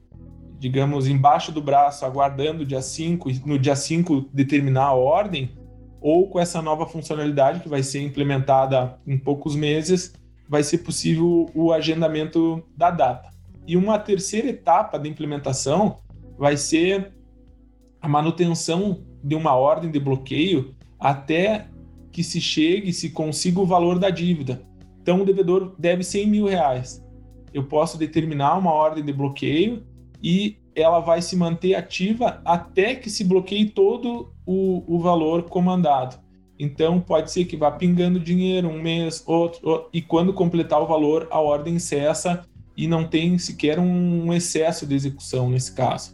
digamos, 0.59 1.07
embaixo 1.07 1.51
do 1.51 1.62
braço, 1.62 2.05
aguardando 2.05 2.63
o 2.63 2.65
dia 2.65 2.81
5 2.81 3.29
e 3.29 3.41
no 3.45 3.57
dia 3.57 3.75
5 3.75 4.29
determinar 4.33 4.88
a 4.88 4.93
ordem, 4.93 5.51
ou 6.01 6.29
com 6.29 6.39
essa 6.39 6.62
nova 6.62 6.85
funcionalidade 6.85 7.62
que 7.62 7.69
vai 7.69 7.81
ser 7.81 8.01
implementada 8.01 9.00
em 9.07 9.17
poucos 9.17 9.55
meses, 9.55 10.13
vai 10.47 10.62
ser 10.62 10.79
possível 10.79 11.50
o 11.55 11.71
agendamento 11.71 12.63
da 12.77 12.91
data. 12.91 13.35
E 13.67 13.75
uma 13.75 13.98
terceira 13.98 14.50
etapa 14.50 15.00
da 15.00 15.07
implementação 15.07 16.00
vai 16.38 16.57
ser 16.57 17.13
a 18.01 18.07
manutenção 18.07 19.03
de 19.24 19.36
uma 19.36 19.55
ordem 19.55 19.89
de 19.89 20.00
bloqueio 20.00 20.75
até 21.00 21.67
que 22.12 22.24
se 22.24 22.39
chegue, 22.39 22.93
se 22.93 23.10
consiga 23.10 23.60
o 23.60 23.65
valor 23.65 24.00
da 24.00 24.10
dívida. 24.10 24.62
Então, 25.01 25.22
o 25.22 25.25
devedor 25.25 25.75
deve 25.77 26.03
100 26.03 26.27
mil 26.27 26.45
reais. 26.45 27.03
Eu 27.53 27.63
posso 27.63 27.98
determinar 27.98 28.57
uma 28.57 28.72
ordem 28.72 29.03
de 29.03 29.12
bloqueio 29.12 29.84
e 30.22 30.57
ela 30.75 31.00
vai 31.00 31.22
se 31.22 31.36
manter 31.36 31.75
ativa 31.75 32.41
até 32.45 32.95
que 32.95 33.10
se 33.10 33.24
bloqueie 33.24 33.65
todo 33.65 34.34
o, 34.45 34.84
o 34.88 35.00
valor 35.00 35.43
comandado. 35.43 36.17
Então, 36.57 37.01
pode 37.01 37.31
ser 37.31 37.45
que 37.45 37.57
vá 37.57 37.72
pingando 37.72 38.19
dinheiro 38.19 38.69
um 38.69 38.81
mês, 38.81 39.24
outro, 39.25 39.67
outro, 39.67 39.89
e 39.91 40.01
quando 40.01 40.34
completar 40.34 40.81
o 40.81 40.88
valor, 40.88 41.27
a 41.29 41.39
ordem 41.39 41.79
cessa 41.79 42.45
e 42.75 42.88
não 42.88 43.05
tem 43.05 43.38
sequer 43.38 43.79
um 43.79 44.34
excesso 44.34 44.86
de 44.86 44.96
execução 44.96 45.50
nesse 45.50 45.74
caso. 45.74 46.13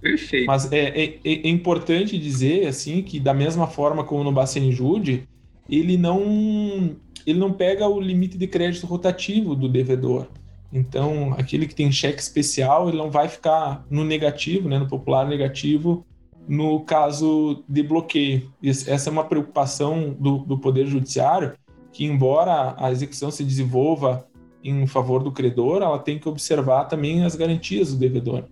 Perfeito. 0.00 0.46
Mas 0.46 0.70
é, 0.72 0.88
é, 0.88 1.20
é 1.24 1.48
importante 1.48 2.18
dizer 2.18 2.66
assim 2.66 3.02
que 3.02 3.18
da 3.18 3.34
mesma 3.34 3.66
forma 3.66 4.04
como 4.04 4.22
no 4.22 4.32
Bacenjude, 4.32 5.28
ele 5.68 5.96
não 5.96 6.96
ele 7.26 7.38
não 7.38 7.52
pega 7.52 7.88
o 7.88 8.00
limite 8.00 8.38
de 8.38 8.46
crédito 8.46 8.86
rotativo 8.86 9.56
do 9.56 9.68
devedor. 9.68 10.28
Então, 10.72 11.34
aquele 11.36 11.66
que 11.66 11.74
tem 11.74 11.90
cheque 11.90 12.20
especial, 12.20 12.88
ele 12.88 12.98
não 12.98 13.10
vai 13.10 13.28
ficar 13.28 13.84
no 13.90 14.04
negativo, 14.04 14.68
né, 14.68 14.78
no 14.78 14.86
popular 14.86 15.26
negativo, 15.26 16.06
no 16.46 16.80
caso 16.80 17.64
de 17.68 17.82
bloqueio. 17.82 18.52
Essa 18.62 19.10
é 19.10 19.12
uma 19.12 19.24
preocupação 19.24 20.14
do, 20.18 20.38
do 20.38 20.58
Poder 20.58 20.86
Judiciário, 20.86 21.54
que 21.92 22.04
embora 22.04 22.76
a 22.78 22.92
execução 22.92 23.30
se 23.30 23.42
desenvolva 23.42 24.26
em 24.62 24.86
favor 24.86 25.22
do 25.22 25.32
credor, 25.32 25.82
ela 25.82 25.98
tem 25.98 26.18
que 26.18 26.28
observar 26.28 26.84
também 26.84 27.24
as 27.24 27.36
garantias 27.36 27.92
do 27.92 27.98
devedor. 27.98 28.44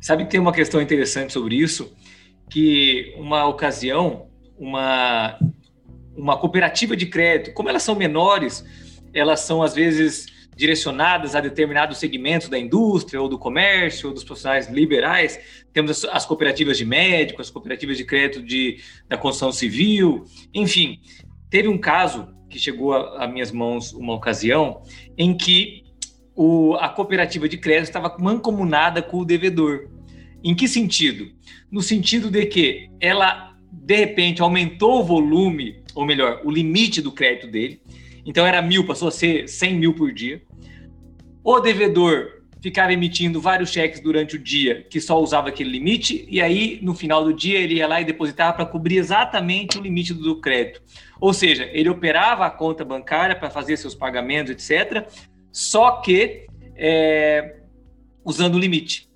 Sabe 0.00 0.24
que 0.24 0.30
tem 0.30 0.40
uma 0.40 0.52
questão 0.52 0.80
interessante 0.80 1.32
sobre 1.32 1.56
isso, 1.56 1.92
que 2.48 3.14
uma 3.18 3.46
ocasião, 3.46 4.28
uma, 4.58 5.38
uma 6.16 6.36
cooperativa 6.38 6.96
de 6.96 7.06
crédito, 7.06 7.52
como 7.54 7.68
elas 7.68 7.82
são 7.82 7.94
menores, 7.94 8.64
elas 9.12 9.40
são 9.40 9.62
às 9.62 9.74
vezes 9.74 10.26
direcionadas 10.56 11.34
a 11.34 11.40
determinados 11.40 11.98
segmentos 11.98 12.48
da 12.48 12.58
indústria 12.58 13.20
ou 13.20 13.28
do 13.28 13.38
comércio 13.38 14.08
ou 14.08 14.14
dos 14.14 14.24
profissionais 14.24 14.68
liberais. 14.68 15.40
Temos 15.72 15.90
as, 15.90 16.04
as 16.04 16.26
cooperativas 16.26 16.76
de 16.76 16.84
médicos, 16.84 17.46
as 17.46 17.50
cooperativas 17.50 17.96
de 17.96 18.04
crédito 18.04 18.42
de, 18.42 18.78
da 19.08 19.16
construção 19.16 19.52
civil, 19.52 20.24
enfim. 20.52 21.00
Teve 21.48 21.68
um 21.68 21.78
caso 21.78 22.28
que 22.50 22.58
chegou 22.58 22.92
a 22.92 23.26
minhas 23.26 23.52
mãos 23.52 23.92
uma 23.92 24.12
ocasião 24.12 24.82
em 25.16 25.34
que 25.34 25.84
o, 26.34 26.74
a 26.74 26.88
cooperativa 26.88 27.48
de 27.48 27.56
crédito 27.56 27.84
estava 27.84 28.16
mancomunada 28.18 29.00
com 29.00 29.18
o 29.18 29.24
devedor. 29.24 29.88
Em 30.42 30.54
que 30.54 30.66
sentido? 30.66 31.30
No 31.70 31.80
sentido 31.80 32.30
de 32.30 32.44
que 32.46 32.90
ela, 33.00 33.54
de 33.70 33.94
repente, 33.94 34.42
aumentou 34.42 35.00
o 35.00 35.04
volume, 35.04 35.82
ou 35.94 36.04
melhor, 36.04 36.40
o 36.44 36.50
limite 36.50 37.00
do 37.00 37.12
crédito 37.12 37.46
dele. 37.46 37.80
Então 38.24 38.46
era 38.46 38.60
mil, 38.60 38.86
passou 38.86 39.08
a 39.08 39.12
ser 39.12 39.48
100 39.48 39.74
mil 39.74 39.94
por 39.94 40.12
dia. 40.12 40.42
O 41.44 41.60
devedor 41.60 42.40
ficava 42.60 42.92
emitindo 42.92 43.40
vários 43.40 43.70
cheques 43.70 44.00
durante 44.00 44.36
o 44.36 44.38
dia 44.38 44.86
que 44.88 45.00
só 45.00 45.20
usava 45.20 45.48
aquele 45.48 45.70
limite, 45.70 46.26
e 46.28 46.40
aí 46.40 46.78
no 46.82 46.94
final 46.94 47.24
do 47.24 47.32
dia 47.32 47.58
ele 47.58 47.74
ia 47.74 47.88
lá 47.88 48.00
e 48.00 48.04
depositava 48.04 48.52
para 48.54 48.66
cobrir 48.66 48.98
exatamente 48.98 49.78
o 49.78 49.82
limite 49.82 50.12
do 50.12 50.40
crédito. 50.40 50.82
Ou 51.20 51.34
seja, 51.34 51.68
ele 51.72 51.88
operava 51.88 52.46
a 52.46 52.50
conta 52.50 52.84
bancária 52.84 53.36
para 53.36 53.50
fazer 53.50 53.76
seus 53.76 53.94
pagamentos, 53.94 54.52
etc., 54.52 55.06
só 55.52 56.00
que 56.00 56.46
é, 56.76 57.56
usando 58.24 58.54
o 58.54 58.58
limite. 58.58 59.10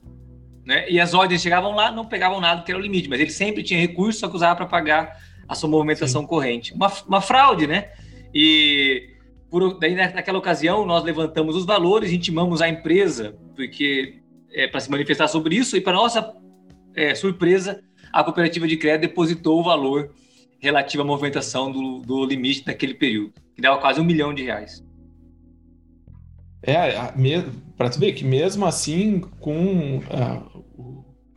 Né? 0.64 0.90
E 0.90 1.00
as 1.00 1.14
ordens 1.14 1.40
chegavam 1.40 1.74
lá, 1.74 1.90
não 1.90 2.04
pegavam 2.04 2.40
nada 2.40 2.62
que 2.62 2.70
era 2.70 2.78
o 2.78 2.82
limite, 2.82 3.08
mas 3.08 3.20
ele 3.20 3.30
sempre 3.30 3.62
tinha 3.62 3.80
recurso, 3.80 4.20
só 4.20 4.28
que 4.28 4.36
usava 4.36 4.56
para 4.56 4.66
pagar 4.66 5.16
a 5.48 5.54
sua 5.54 5.68
movimentação 5.68 6.22
Sim. 6.22 6.26
corrente. 6.26 6.74
Uma, 6.74 6.92
uma 7.06 7.20
fraude, 7.20 7.66
né? 7.66 7.90
E 8.34 9.10
por, 9.50 9.78
daí, 9.78 9.94
naquela 9.94 10.38
ocasião, 10.38 10.84
nós 10.84 11.04
levantamos 11.04 11.54
os 11.54 11.64
valores, 11.64 12.12
intimamos 12.12 12.60
a 12.60 12.68
empresa, 12.68 13.36
porque 13.54 14.20
é, 14.52 14.66
para 14.66 14.80
se 14.80 14.90
manifestar 14.90 15.28
sobre 15.28 15.54
isso, 15.54 15.76
e 15.76 15.80
para 15.80 15.92
nossa 15.92 16.34
é, 16.94 17.14
surpresa, 17.14 17.82
a 18.12 18.24
cooperativa 18.24 18.66
de 18.66 18.76
crédito 18.76 19.08
depositou 19.08 19.60
o 19.60 19.62
valor 19.62 20.12
relativo 20.64 21.02
à 21.02 21.06
movimentação 21.06 21.70
do, 21.70 22.00
do 22.00 22.24
limite 22.24 22.64
naquele 22.66 22.94
período, 22.94 23.32
que 23.54 23.62
dava 23.62 23.78
quase 23.78 24.00
um 24.00 24.04
milhão 24.04 24.34
de 24.34 24.42
reais. 24.42 24.82
É, 26.62 27.12
para 27.76 27.90
tu 27.90 28.00
ver 28.00 28.12
que 28.12 28.24
mesmo 28.24 28.64
assim, 28.64 29.20
com 29.38 29.98
uh, 29.98 30.64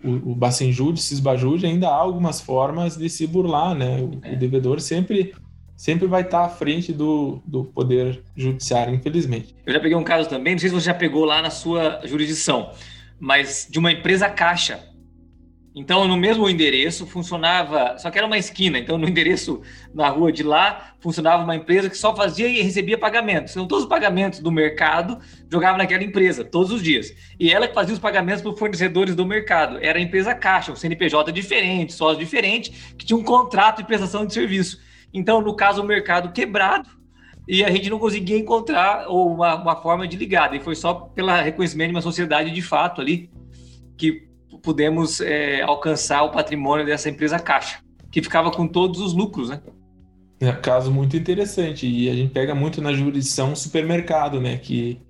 o, 0.04 0.32
o, 0.32 0.36
Bacenjude, 0.36 1.02
Cisbajude, 1.02 1.66
ainda 1.66 1.90
há 1.90 1.96
algumas 1.96 2.40
formas 2.40 2.96
de 2.96 3.10
se 3.10 3.28
burlar, 3.28 3.76
né? 3.76 4.00
O, 4.00 4.20
é. 4.26 4.34
o 4.34 4.40
devedor 4.40 4.80
sempre 4.80 5.34
sempre 5.76 6.08
vai 6.08 6.24
estar 6.24 6.44
à 6.44 6.50
frente 6.50 6.92
do, 6.92 7.40
do 7.46 7.64
poder 7.64 8.24
judiciário, 8.36 8.96
infelizmente. 8.96 9.56
Eu 9.64 9.74
já 9.74 9.80
peguei 9.80 9.96
um 9.96 10.04
caso 10.04 10.28
também, 10.28 10.54
não 10.54 10.60
sei 10.60 10.70
se 10.70 10.76
você 10.76 10.88
já 10.88 10.94
pegou 10.94 11.24
lá 11.24 11.40
na 11.40 11.52
sua 11.52 12.02
jurisdição, 12.04 12.72
mas 13.20 13.68
de 13.70 13.78
uma 13.78 13.92
empresa 13.92 14.28
caixa, 14.28 14.80
Então, 15.80 16.08
no 16.08 16.18
mesmo 16.18 16.50
endereço 16.50 17.06
funcionava, 17.06 18.00
só 18.00 18.10
que 18.10 18.18
era 18.18 18.26
uma 18.26 18.40
esquina. 18.40 18.80
Então, 18.80 18.98
no 18.98 19.08
endereço 19.08 19.62
na 19.94 20.10
rua 20.10 20.32
de 20.32 20.42
lá, 20.42 20.96
funcionava 21.00 21.44
uma 21.44 21.56
empresa 21.56 21.88
que 21.88 21.96
só 21.96 22.16
fazia 22.16 22.48
e 22.48 22.64
recebia 22.64 22.98
pagamentos. 22.98 23.52
Então, 23.52 23.68
todos 23.68 23.84
os 23.84 23.90
pagamentos 23.90 24.40
do 24.40 24.52
mercado 24.52 25.20
jogavam 25.52 25.78
naquela 25.78 26.04
empresa, 26.04 26.44
todos 26.44 26.72
os 26.72 26.82
dias. 26.82 27.14
E 27.40 27.54
ela 27.54 27.68
que 27.68 27.76
fazia 27.76 27.94
os 27.94 28.00
pagamentos 28.00 28.42
para 28.42 28.50
os 28.54 28.58
fornecedores 28.58 29.14
do 29.14 29.24
mercado. 29.24 29.78
Era 29.80 30.00
a 30.00 30.02
empresa 30.02 30.34
Caixa, 30.34 30.72
um 30.72 30.76
CNPJ 30.76 31.32
diferente, 31.32 31.94
sócio 31.94 32.18
diferente, 32.18 32.72
que 32.98 33.06
tinha 33.06 33.16
um 33.16 33.24
contrato 33.24 33.78
de 33.78 33.86
prestação 33.86 34.26
de 34.26 34.34
serviço. 34.34 34.80
Então, 35.14 35.42
no 35.42 35.56
caso, 35.56 35.84
o 35.84 35.86
mercado 35.86 36.32
quebrado, 36.32 36.90
e 37.48 37.64
a 37.64 37.70
gente 37.70 37.88
não 37.88 38.00
conseguia 38.00 38.40
encontrar 38.40 39.08
uma, 39.10 39.54
uma 39.54 39.76
forma 39.76 40.08
de 40.08 40.18
ligar. 40.18 40.56
E 40.56 40.60
foi 40.60 40.74
só 40.74 40.96
pelo 40.96 41.30
reconhecimento 41.30 41.90
de 41.90 41.96
uma 41.96 42.02
sociedade 42.02 42.50
de 42.50 42.64
fato 42.64 43.00
ali 43.00 43.30
que 43.96 44.27
pudemos 44.62 45.22
é, 45.22 45.62
alcançar 45.62 46.24
o 46.24 46.32
patrimônio 46.32 46.86
dessa 46.86 47.10
empresa 47.10 47.40
Caixa, 47.40 47.80
que 48.12 48.22
ficava 48.22 48.52
com 48.52 48.68
todos 48.68 49.00
os 49.00 49.14
lucros, 49.14 49.50
né? 49.50 49.62
É 50.40 50.50
um 50.50 50.62
caso 50.62 50.92
muito 50.92 51.18
interessante 51.18 51.88
e 51.88 52.10
a 52.10 52.14
gente 52.14 52.32
pega 52.32 52.54
muito 52.54 52.82
na 52.82 52.94
jurisdição 52.94 53.56
supermercado, 53.56 54.40
né? 54.40 54.58
Que 54.58 55.02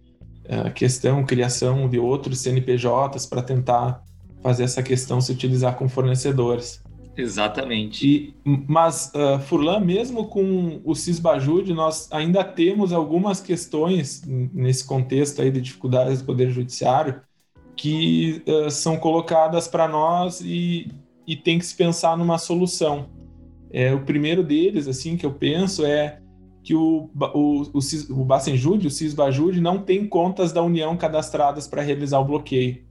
é, 0.45 0.59
a 0.59 0.71
questão 0.71 1.25
criação 1.25 1.89
de 1.89 1.99
outros 1.99 2.39
CNPJs 2.39 3.25
para 3.25 3.41
tentar 3.41 4.01
fazer 4.41 4.63
essa 4.63 4.81
questão 4.81 5.19
se 5.19 5.31
utilizar 5.31 5.75
com 5.75 5.89
fornecedores. 5.89 6.81
Exatamente. 7.17 8.07
E, 8.07 8.35
mas, 8.67 9.11
uh, 9.15 9.39
Furlan, 9.39 9.79
mesmo 9.79 10.27
com 10.27 10.79
o 10.85 10.93
Cisbajude, 10.93 11.73
nós 11.73 12.07
ainda 12.11 12.43
temos 12.43 12.93
algumas 12.93 13.41
questões 13.41 14.23
nesse 14.25 14.85
contexto 14.85 15.41
aí 15.41 15.51
de 15.51 15.59
dificuldades 15.59 16.19
do 16.19 16.25
Poder 16.25 16.51
Judiciário 16.51 17.19
que 17.77 18.43
uh, 18.47 18.71
são 18.71 18.97
colocadas 18.97 19.67
para 19.67 19.87
nós 19.87 20.41
e, 20.41 20.91
e 21.27 21.35
tem 21.35 21.59
que 21.59 21.65
se 21.65 21.75
pensar 21.75 22.17
numa 22.17 22.39
solução. 22.39 23.07
É, 23.69 23.93
o 23.93 24.03
primeiro 24.03 24.43
deles, 24.43 24.87
assim, 24.87 25.15
que 25.15 25.25
eu 25.25 25.31
penso 25.31 25.85
é 25.85 26.19
que 26.63 26.73
o, 26.73 27.09
o, 27.33 27.61
o, 27.61 27.79
o 28.09 28.25
Bacenjude, 28.25 28.87
o 28.87 28.91
Cisbajude, 28.91 29.61
não 29.61 29.77
tem 29.79 30.07
contas 30.07 30.51
da 30.51 30.63
União 30.63 30.97
cadastradas 30.97 31.67
para 31.67 31.83
realizar 31.83 32.19
o 32.19 32.25
bloqueio. 32.25 32.85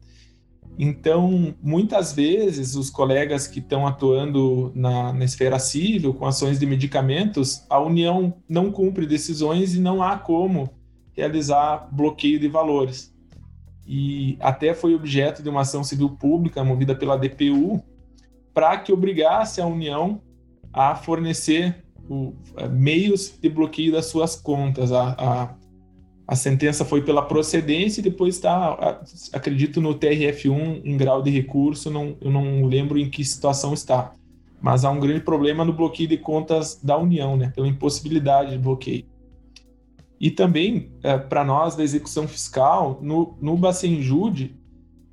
Então, 0.78 1.54
muitas 1.62 2.12
vezes, 2.12 2.74
os 2.76 2.90
colegas 2.90 3.46
que 3.46 3.58
estão 3.58 3.86
atuando 3.86 4.70
na, 4.74 5.12
na, 5.12 5.24
esfera 5.24 5.58
civil, 5.58 6.14
com 6.14 6.26
ações 6.26 6.60
de 6.60 6.66
medicamentos, 6.66 7.64
a 7.68 7.80
União 7.80 8.34
não 8.48 8.70
cumpre 8.70 9.06
decisões 9.06 9.74
e 9.74 9.80
não 9.80 10.02
há 10.02 10.18
como 10.18 10.68
realizar 11.14 11.88
bloqueio 11.90 12.38
de 12.38 12.46
valores 12.46 13.15
e 13.86 14.36
até 14.40 14.74
foi 14.74 14.94
objeto 14.94 15.42
de 15.42 15.48
uma 15.48 15.60
ação 15.60 15.84
civil 15.84 16.10
pública 16.10 16.64
movida 16.64 16.94
pela 16.94 17.16
DPU 17.16 17.82
para 18.52 18.76
que 18.78 18.92
obrigasse 18.92 19.60
a 19.60 19.66
União 19.66 20.20
a 20.72 20.94
fornecer 20.94 21.84
o, 22.08 22.34
é, 22.56 22.68
meios 22.68 23.38
de 23.40 23.48
bloqueio 23.48 23.92
das 23.92 24.06
suas 24.06 24.34
contas. 24.34 24.90
A, 24.92 25.14
a, 25.18 25.54
a 26.26 26.34
sentença 26.34 26.84
foi 26.84 27.02
pela 27.02 27.22
procedência 27.22 28.00
e 28.00 28.02
depois 28.04 28.34
está, 28.34 29.00
acredito, 29.32 29.80
no 29.80 29.94
TRF1 29.94 30.82
em 30.84 30.96
grau 30.96 31.22
de 31.22 31.30
recurso, 31.30 31.90
não, 31.90 32.16
eu 32.20 32.30
não 32.30 32.64
lembro 32.64 32.98
em 32.98 33.08
que 33.08 33.24
situação 33.24 33.72
está. 33.72 34.12
Mas 34.60 34.84
há 34.84 34.90
um 34.90 34.98
grande 34.98 35.20
problema 35.20 35.64
no 35.64 35.72
bloqueio 35.72 36.08
de 36.08 36.16
contas 36.16 36.80
da 36.82 36.96
União, 36.96 37.36
né, 37.36 37.52
pela 37.54 37.68
impossibilidade 37.68 38.50
de 38.50 38.58
bloqueio. 38.58 39.04
E 40.20 40.30
também, 40.30 40.90
é, 41.02 41.18
para 41.18 41.44
nós 41.44 41.76
da 41.76 41.84
execução 41.84 42.26
fiscal, 42.26 42.98
no, 43.02 43.36
no 43.40 43.56
Bacenjude, 43.56 44.56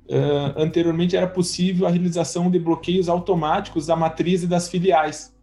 é, 0.08 0.54
anteriormente 0.56 1.16
era 1.16 1.26
possível 1.26 1.86
a 1.86 1.90
realização 1.90 2.50
de 2.50 2.58
bloqueios 2.58 3.08
automáticos 3.08 3.86
da 3.86 3.96
matriz 3.96 4.42
e 4.42 4.46
das 4.46 4.68
filiais, 4.68 5.34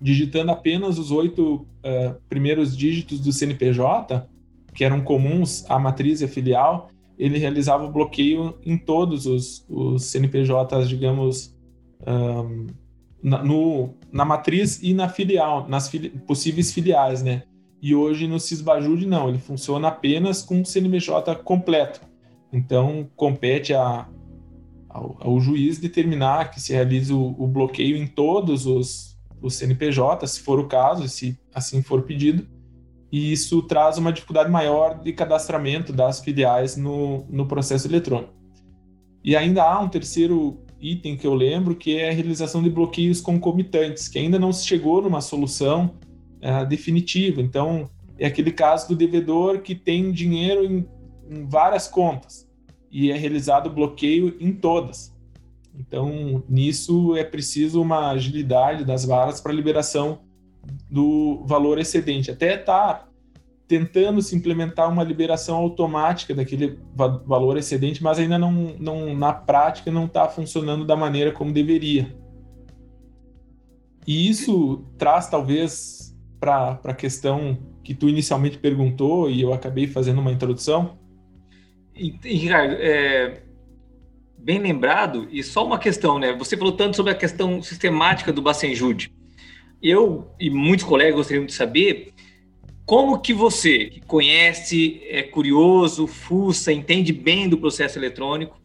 digitando 0.00 0.50
apenas 0.50 0.98
os 0.98 1.10
oito 1.10 1.66
é, 1.82 2.14
primeiros 2.28 2.76
dígitos 2.76 3.20
do 3.20 3.32
CNPJ, 3.32 4.28
que 4.74 4.84
eram 4.84 5.00
comuns 5.00 5.64
à 5.70 5.78
matriz 5.78 6.20
e 6.20 6.24
à 6.24 6.28
filial, 6.28 6.90
ele 7.18 7.38
realizava 7.38 7.84
o 7.84 7.90
bloqueio 7.90 8.58
em 8.64 8.76
todos 8.76 9.26
os, 9.26 9.64
os 9.68 10.04
CNPJs, 10.04 10.88
digamos, 10.88 11.56
um, 12.06 12.66
na, 13.22 13.42
no, 13.42 13.94
na 14.12 14.24
matriz 14.24 14.82
e 14.82 14.92
na 14.92 15.08
filial, 15.08 15.66
nas 15.68 15.88
fili 15.88 16.10
possíveis 16.10 16.72
filiais, 16.72 17.22
né? 17.22 17.44
E 17.80 17.94
hoje 17.94 18.26
no 18.26 18.40
Cisbajude 18.40 19.06
não, 19.06 19.28
ele 19.28 19.38
funciona 19.38 19.88
apenas 19.88 20.42
com 20.42 20.60
o 20.60 20.66
CNPJ 20.66 21.34
completo. 21.36 22.00
Então 22.52 23.08
compete 23.14 23.74
a, 23.74 24.08
ao, 24.88 25.16
ao, 25.20 25.40
juiz 25.40 25.78
determinar 25.78 26.50
que 26.50 26.60
se 26.60 26.72
realize 26.72 27.12
o, 27.12 27.34
o 27.38 27.46
bloqueio 27.46 27.96
em 27.96 28.06
todos 28.06 28.66
os, 28.66 29.18
os 29.42 29.54
CNPJ, 29.54 30.26
se 30.26 30.40
for 30.40 30.58
o 30.58 30.66
caso, 30.66 31.08
se 31.08 31.38
assim 31.54 31.82
for 31.82 32.02
pedido. 32.02 32.46
E 33.12 33.32
isso 33.32 33.62
traz 33.62 33.98
uma 33.98 34.12
dificuldade 34.12 34.50
maior 34.50 35.00
de 35.00 35.12
cadastramento 35.12 35.92
das 35.92 36.20
filiais 36.20 36.76
no, 36.76 37.24
no 37.28 37.46
processo 37.46 37.86
eletrônico. 37.86 38.34
E 39.22 39.36
ainda 39.36 39.62
há 39.62 39.80
um 39.80 39.88
terceiro 39.88 40.60
item 40.80 41.16
que 41.16 41.26
eu 41.26 41.34
lembro, 41.34 41.74
que 41.74 41.96
é 41.96 42.10
a 42.10 42.12
realização 42.12 42.62
de 42.62 42.70
bloqueios 42.70 43.20
concomitantes, 43.20 44.08
que 44.08 44.18
ainda 44.18 44.38
não 44.38 44.52
se 44.52 44.66
chegou 44.66 45.02
numa 45.02 45.20
solução 45.20 45.94
é, 46.46 46.64
definitivo. 46.64 47.40
Então, 47.40 47.90
é 48.16 48.26
aquele 48.26 48.52
caso 48.52 48.88
do 48.88 48.94
devedor 48.94 49.60
que 49.62 49.74
tem 49.74 50.12
dinheiro 50.12 50.64
em, 50.64 50.86
em 51.28 51.44
várias 51.44 51.88
contas 51.88 52.48
e 52.88 53.10
é 53.10 53.16
realizado 53.16 53.68
bloqueio 53.68 54.36
em 54.38 54.52
todas. 54.52 55.12
Então, 55.74 56.44
nisso 56.48 57.16
é 57.16 57.24
preciso 57.24 57.82
uma 57.82 58.10
agilidade 58.10 58.84
das 58.84 59.04
varas 59.04 59.40
para 59.40 59.52
liberação 59.52 60.20
do 60.88 61.42
valor 61.46 61.78
excedente. 61.78 62.30
Até 62.30 62.54
está 62.54 63.08
tentando 63.66 64.22
se 64.22 64.36
implementar 64.36 64.88
uma 64.88 65.02
liberação 65.02 65.56
automática 65.56 66.32
daquele 66.32 66.78
va 66.94 67.08
valor 67.26 67.56
excedente, 67.56 68.04
mas 68.04 68.20
ainda 68.20 68.38
não, 68.38 68.52
não 68.78 69.16
na 69.16 69.32
prática 69.32 69.90
não 69.90 70.04
está 70.04 70.28
funcionando 70.28 70.84
da 70.84 70.94
maneira 70.94 71.32
como 71.32 71.52
deveria. 71.52 72.16
E 74.06 74.28
isso 74.28 74.84
traz 74.96 75.28
talvez 75.28 76.05
para 76.38 76.80
a 76.84 76.94
questão 76.94 77.58
que 77.82 77.94
tu 77.94 78.08
inicialmente 78.08 78.58
perguntou 78.58 79.30
e 79.30 79.40
eu 79.40 79.52
acabei 79.52 79.86
fazendo 79.86 80.20
uma 80.20 80.32
introdução? 80.32 80.98
E, 81.94 82.10
Ricardo, 82.24 82.74
é, 82.78 83.42
bem 84.36 84.58
lembrado, 84.58 85.26
e 85.30 85.42
só 85.42 85.64
uma 85.64 85.78
questão, 85.78 86.18
né? 86.18 86.32
Você 86.34 86.56
falou 86.56 86.72
tanto 86.72 86.96
sobre 86.96 87.12
a 87.12 87.16
questão 87.16 87.62
sistemática 87.62 88.32
do 88.32 88.42
Bacenjude. 88.42 89.12
Eu 89.82 90.30
e 90.38 90.50
muitos 90.50 90.84
colegas 90.84 91.16
gostariam 91.16 91.46
de 91.46 91.52
saber 91.52 92.12
como 92.84 93.18
que 93.18 93.32
você, 93.32 93.86
que 93.86 94.00
conhece, 94.00 95.00
é 95.08 95.22
curioso, 95.22 96.06
fuça, 96.06 96.72
entende 96.72 97.12
bem 97.12 97.48
do 97.48 97.58
processo 97.58 97.98
eletrônico, 97.98 98.60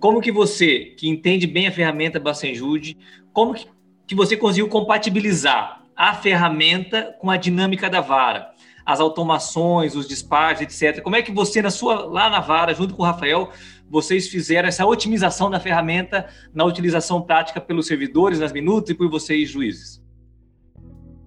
como 0.00 0.20
que 0.20 0.32
você, 0.32 0.86
que 0.96 1.08
entende 1.08 1.46
bem 1.46 1.68
a 1.68 1.72
ferramenta 1.72 2.18
Bacenjude, 2.18 2.96
como 3.32 3.54
que, 3.54 3.66
que 4.08 4.14
você 4.14 4.36
conseguiu 4.36 4.68
compatibilizar 4.68 5.81
a 5.96 6.14
ferramenta 6.14 7.14
com 7.20 7.30
a 7.30 7.36
dinâmica 7.36 7.88
da 7.88 8.00
vara, 8.00 8.50
as 8.84 9.00
automações, 9.00 9.94
os 9.94 10.08
despachos, 10.08 10.62
etc. 10.62 11.02
Como 11.02 11.16
é 11.16 11.22
que 11.22 11.32
você, 11.32 11.62
na 11.62 11.70
sua, 11.70 12.06
lá 12.06 12.28
na 12.28 12.40
vara, 12.40 12.74
junto 12.74 12.94
com 12.94 13.02
o 13.02 13.06
Rafael, 13.06 13.50
vocês 13.88 14.28
fizeram 14.28 14.68
essa 14.68 14.86
otimização 14.86 15.50
da 15.50 15.60
ferramenta 15.60 16.26
na 16.54 16.64
utilização 16.64 17.20
prática 17.20 17.60
pelos 17.60 17.86
servidores, 17.86 18.38
nas 18.38 18.52
minutas 18.52 18.90
e 18.90 18.94
por 18.94 19.08
vocês, 19.10 19.50
juízes? 19.50 20.02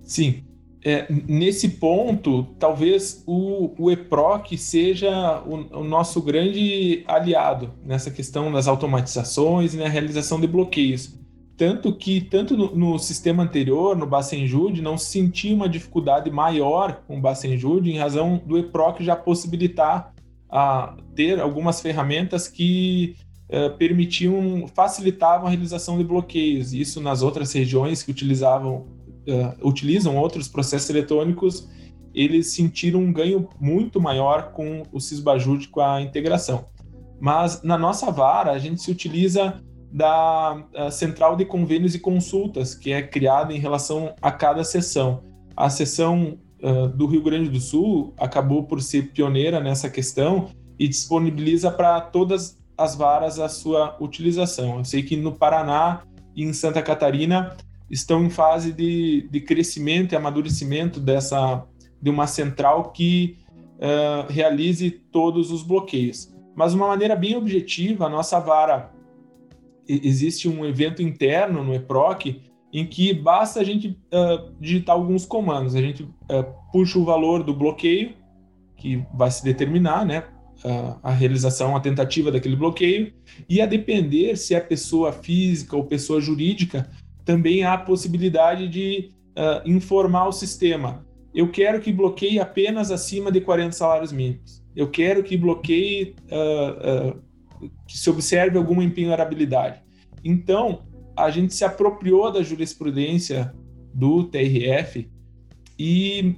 Sim. 0.02 0.44
É, 0.84 1.08
nesse 1.10 1.70
ponto, 1.70 2.44
talvez 2.60 3.24
o, 3.26 3.74
o 3.78 3.90
EPROC 3.90 4.56
seja 4.56 5.42
o, 5.44 5.80
o, 5.80 5.84
nosso 5.84 6.22
grande 6.22 7.04
aliado 7.08 7.74
nessa 7.84 8.12
questão 8.12 8.52
das 8.52 8.68
automatizações 8.68 9.74
e 9.74 9.78
na 9.78 9.88
realização 9.88 10.40
de 10.40 10.46
bloqueios. 10.46 11.12
Tanto 11.58 11.96
que, 11.96 12.20
tanto 12.20 12.58
no, 12.58 12.76
no 12.76 13.00
sistema 13.00 13.44
anterior, 13.44 13.96
no 13.96 14.06
Bacenjude, 14.06 14.82
não 14.82 14.98
se 14.98 15.12
sentia 15.12 15.56
uma 15.56 15.70
dificuldade 15.70 16.30
maior 16.30 17.02
com 17.08 17.18
o 17.18 17.22
Bacenjude 17.22 17.92
em 17.92 17.98
razão 17.98 18.42
do 18.46 18.58
EPROC 18.58 19.02
já 19.02 19.16
possibilitar 19.16 20.14
a, 20.50 20.98
ter 21.16 21.40
algumas 21.40 21.80
ferramentas 21.80 22.50
que 22.50 23.16
uh, 23.50 23.76
permitiam, 23.78 24.68
facilitavam 24.74 25.48
a 25.48 25.50
realização 25.50 25.98
de 25.98 26.04
bloqueios. 26.04 26.74
Isso 26.74 27.00
nas 27.00 27.22
outras 27.22 27.54
regiões 27.54 28.04
que 28.04 28.12
utilizavam, 28.12 28.88
uh, 29.28 29.68
utilizam 29.68 30.18
outros 30.18 30.50
processos 30.50 30.90
eletrônicos, 30.90 31.70
eles 32.14 32.54
sentiram 32.54 33.00
um 33.00 33.14
ganho 33.14 33.48
muito 33.60 34.00
maior 34.02 34.52
com 34.52 34.84
o 34.92 35.00
Cisbajude, 35.00 35.70
com 35.70 35.82
a 35.82 36.02
integração. 36.02 36.66
Mas 37.20 37.64
na 37.64 37.78
nossa 37.78 38.12
vara, 38.12 38.52
a 38.52 38.60
gente 38.60 38.82
se 38.82 38.92
utiliza 38.92 39.62
da 39.96 40.62
Central 40.92 41.38
de 41.38 41.46
Convênios 41.46 41.96
e 41.96 42.00
Consultas, 42.00 42.76
que 42.76 42.92
é 42.92 43.02
criada 43.02 43.54
em 43.54 43.60
relação 43.60 44.14
a 44.22 44.30
cada 44.30 44.62
sessão. 44.62 45.24
A 45.56 45.70
sessão 45.70 46.38
uh, 46.62 46.90
do 46.90 47.08
Rio 47.08 47.24
Grande 47.24 47.50
do 47.50 47.62
Sul 47.62 48.14
acabou 48.18 48.64
por 48.64 48.82
ser 48.82 49.14
pioneira 49.14 49.62
nessa 49.62 49.90
questão 49.90 50.50
e 50.78 50.86
disponibiliza 50.86 51.72
para 51.72 52.02
todas 52.02 52.58
as 52.78 52.94
varas 52.94 53.40
a 53.40 53.48
sua 53.48 53.96
utilização. 54.02 54.80
Eu 54.80 54.84
sei 54.84 55.02
que 55.02 55.16
no 55.16 55.32
Paraná 55.32 56.02
e 56.36 56.44
em 56.44 56.52
Santa 56.52 56.82
Catarina 56.82 57.56
estão 57.90 58.22
em 58.26 58.30
fase 58.30 58.74
de, 58.74 59.30
de 59.32 59.40
crescimento 59.40 60.12
e 60.12 60.18
amadurecimento 60.18 61.00
dessa 61.00 61.64
de 62.02 62.10
uma 62.10 62.28
central 62.28 62.92
que 62.92 63.38
uh, 63.78 64.30
realize 64.30 64.92
todos 64.92 65.52
os 65.52 65.64
bloqueios. 65.64 66.36
Mas 66.54 66.72
de 66.72 66.78
uma 66.78 66.88
maneira 66.90 67.16
bem 67.16 67.38
objetiva, 67.38 68.08
a 68.08 68.10
nossa 68.10 68.42
vara 68.42 68.94
existe 69.88 70.48
um 70.48 70.66
evento 70.66 71.02
interno 71.02 71.64
no 71.64 71.74
EPROC 71.74 72.42
em 72.74 72.86
que 72.86 73.14
basta 73.14 73.62
a 73.62 73.64
gente 73.64 73.98
uh, 74.14 74.54
digitar 74.60 74.96
alguns 74.96 75.26
comandos. 75.26 75.76
A 75.76 75.82
gente 75.82 76.04
uh, 76.04 76.12
puxa 76.72 77.00
o 77.00 77.06
valor 77.06 77.42
do 77.42 77.54
bloqueio, 77.54 78.14
que 78.76 79.02
vai 79.14 79.32
se 79.32 79.44
determinar, 79.44 80.06
né? 80.06 80.26
A 81.04 81.12
realização, 81.12 81.76
a 81.76 81.82
tentativa 81.82 82.32
daquele 82.32 82.56
bloqueio, 82.56 83.14
e 83.48 83.62
a 83.62 83.66
depender 83.66 84.38
se 84.38 84.56
é 84.56 84.60
pessoa 84.60 85.12
física 85.12 85.76
ou 85.76 85.84
pessoa 85.84 86.22
jurídica, 86.22 86.90
também 87.26 87.64
há 87.64 87.74
a 87.74 87.78
possibilidade 87.78 88.68
de 88.70 89.12
informar 89.66 90.28
o 90.28 90.32
sistema. 90.32 91.06
Eu 91.36 91.52
quero 91.52 91.82
que 91.82 91.92
bloqueie 91.92 92.40
apenas 92.40 92.90
acima 92.90 93.32
de 93.32 93.42
40 93.42 93.74
salários 93.74 94.14
mínimos. 94.14 94.64
Eu 94.74 94.90
quero 94.90 95.24
que 95.24 95.36
bloqueie, 95.36 96.16
que 97.88 97.98
se 97.98 98.10
observe 98.10 98.58
alguma 98.58 98.84
empenhorabilidade. 98.84 99.82
Então, 100.24 100.84
a 101.16 101.30
gente 101.30 101.54
se 101.54 101.64
apropriou 101.64 102.32
da 102.32 102.44
jurisprudência 102.44 103.54
do 103.94 104.24
TRF 104.26 105.10
e, 105.80 106.36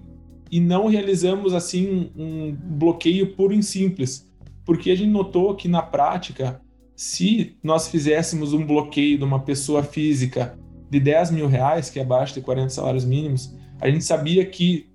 e 0.51 0.60
não 0.60 0.88
realizamos 0.88 1.53
assim 1.53 2.12
um 2.15 2.51
bloqueio 2.53 3.36
puro 3.36 3.53
e 3.53 3.63
simples, 3.63 4.32
porque 4.65 4.91
a 4.91 4.95
gente 4.95 5.10
notou 5.10 5.56
que 5.56 5.67
na 5.67 5.82
prática, 5.82 6.62
se 6.95 7.58
nós 7.63 7.88
fizéssemos 7.88 8.53
um 8.53 8.65
bloqueio 8.65 9.17
de 9.17 9.23
uma 9.23 9.39
pessoa 9.39 9.82
física 9.82 10.58
de 10.89 10.99
10 10.99 11.32
mil 11.32 11.47
reais, 11.47 11.89
que 11.89 11.99
é 11.99 12.01
abaixo 12.01 12.36
de 12.36 12.41
40 12.41 12.69
salários 12.69 13.06
mínimos, 13.06 13.56
a 13.80 13.89
gente 13.89 14.03
sabia 14.03 14.45
que 14.45 14.89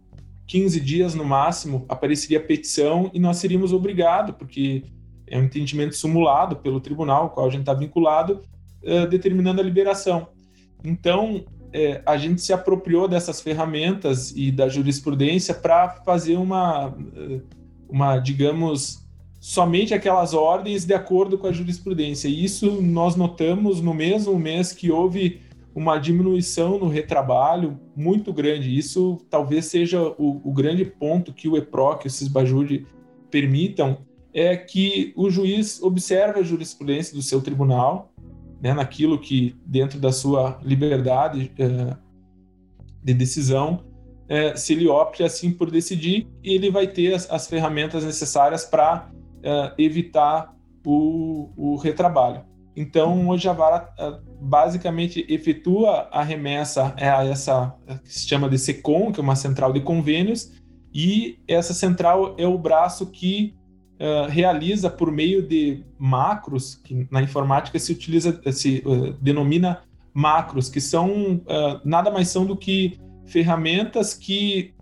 15 0.47 0.81
dias 0.81 1.15
no 1.15 1.25
máximo 1.25 1.85
apareceria 1.89 2.41
petição 2.41 3.11
e 3.15 3.19
nós 3.19 3.39
seríamos 3.39 3.73
obrigados, 3.73 4.35
porque 4.37 4.85
é 5.33 5.39
um 5.39 5.45
entendimento 5.45 5.97
simulado 5.97 6.57
pelo 6.57 6.81
tribunal 6.81 7.23
ao 7.23 7.31
qual 7.31 7.47
a 7.47 7.51
gente 7.51 7.63
está 7.63 7.75
vinculado, 7.75 8.43
uh, 8.83 9.07
determinando 9.09 9.61
a 9.61 9.65
liberação. 9.65 10.29
Então, 10.85 11.45
é, 11.73 12.03
a 12.05 12.17
gente 12.19 12.43
se 12.43 12.53
apropriou 12.53 13.09
dessas 13.09 13.41
ferramentas 13.41 14.33
e 14.37 14.53
da 14.53 14.69
jurisprudência 14.69 15.55
para 15.55 15.89
fazer 16.05 16.37
uma, 16.37 16.95
uma, 17.89 18.19
digamos, 18.19 19.03
somente 19.41 19.95
aquelas 19.95 20.35
ordens 20.35 20.85
de 20.85 20.93
acordo 20.93 21.39
com 21.39 21.47
a 21.47 21.53
jurisprudência. 21.53 22.29
E 22.29 22.45
isso 22.45 22.83
nós 22.83 23.17
notamos 23.17 23.81
no 23.81 23.95
mesmo 23.95 24.39
mês 24.39 24.73
que 24.73 24.91
houve 24.91 25.41
uma 25.75 25.99
diminuição 25.99 26.79
no 26.79 26.89
retrabalho 26.89 27.81
muito 27.97 28.33
grande. 28.33 28.77
Isso 28.77 29.19
talvez 29.31 29.65
seja 29.67 30.03
o, 30.19 30.43
o 30.45 30.53
grande 30.53 30.85
ponto 30.85 31.33
que 31.33 31.49
o 31.49 31.57
EPROC, 31.57 32.07
o 32.07 32.11
CISBAJUDE 32.11 32.87
permitam, 33.31 33.99
é 34.35 34.57
que 34.57 35.13
o 35.17 35.31
juiz 35.31 35.83
observe 35.83 36.41
a 36.41 36.43
jurisprudência 36.43 37.15
do 37.15 37.23
seu 37.23 37.41
tribunal, 37.41 38.13
né, 38.61 38.73
naquilo 38.73 39.19
que, 39.19 39.57
dentro 39.67 39.99
da 39.99 40.13
sua 40.13 40.59
liberdade 40.63 41.53
é, 41.59 41.97
de 43.03 43.15
decisão, 43.15 43.85
é, 44.29 44.57
se 44.57 44.73
ele 44.73 44.89
opte 44.89 45.23
assim 45.23 45.53
por 45.53 45.71
decidir, 45.71 46.27
ele 46.43 46.71
vai 46.71 46.87
ter 46.87 47.13
as, 47.13 47.31
as 47.31 47.47
ferramentas 47.47 48.05
necessárias 48.05 48.65
para 48.65 49.11
é, 49.43 49.75
evitar 49.77 50.55
o, 50.87 51.51
o, 51.57 51.77
retrabalho. 51.77 52.45
Então, 52.75 53.29
hoje 53.29 53.49
a 53.49 53.53
vara 53.53 53.93
é, 53.99 54.19
basicamente 54.41 55.27
efetua 55.29 56.09
a 56.11 56.23
remessa 56.23 56.95
a 56.97 57.27
essa 57.27 57.75
que 58.05 58.15
se 58.15 58.29
chama 58.29 58.49
de 58.49 58.59
SECOM, 58.59 59.13
que 59.13 59.21
é 59.21 59.23
uma 59.23 59.37
central 59.37 59.73
de 59.73 59.81
convênios, 59.81 60.53
e 60.95 61.39
essa 61.49 61.75
central 61.75 62.35
é 62.39 62.47
o 62.47 62.57
braço 62.57 63.07
que 63.07 63.55
uh, 64.01 64.29
realiza 64.29 64.91
por 64.91 65.11
meio 65.11 65.43
de 65.43 65.85
macros, 65.99 66.75
que 66.75 67.07
na 67.11 67.23
informática 67.23 67.79
se 67.79 67.93
utiliza, 67.93 68.41
se 68.53 68.83
uh, 68.85 69.13
denomina 69.15 69.83
macros, 70.13 70.69
que 70.69 70.81
são 70.81 71.37
uh, 71.37 71.81
nada 71.85 72.11
mais 72.11 72.29
são 72.29 72.45
do 72.45 72.57
que 72.57 72.99
ferramentas 73.27 74.15
que 74.15 74.75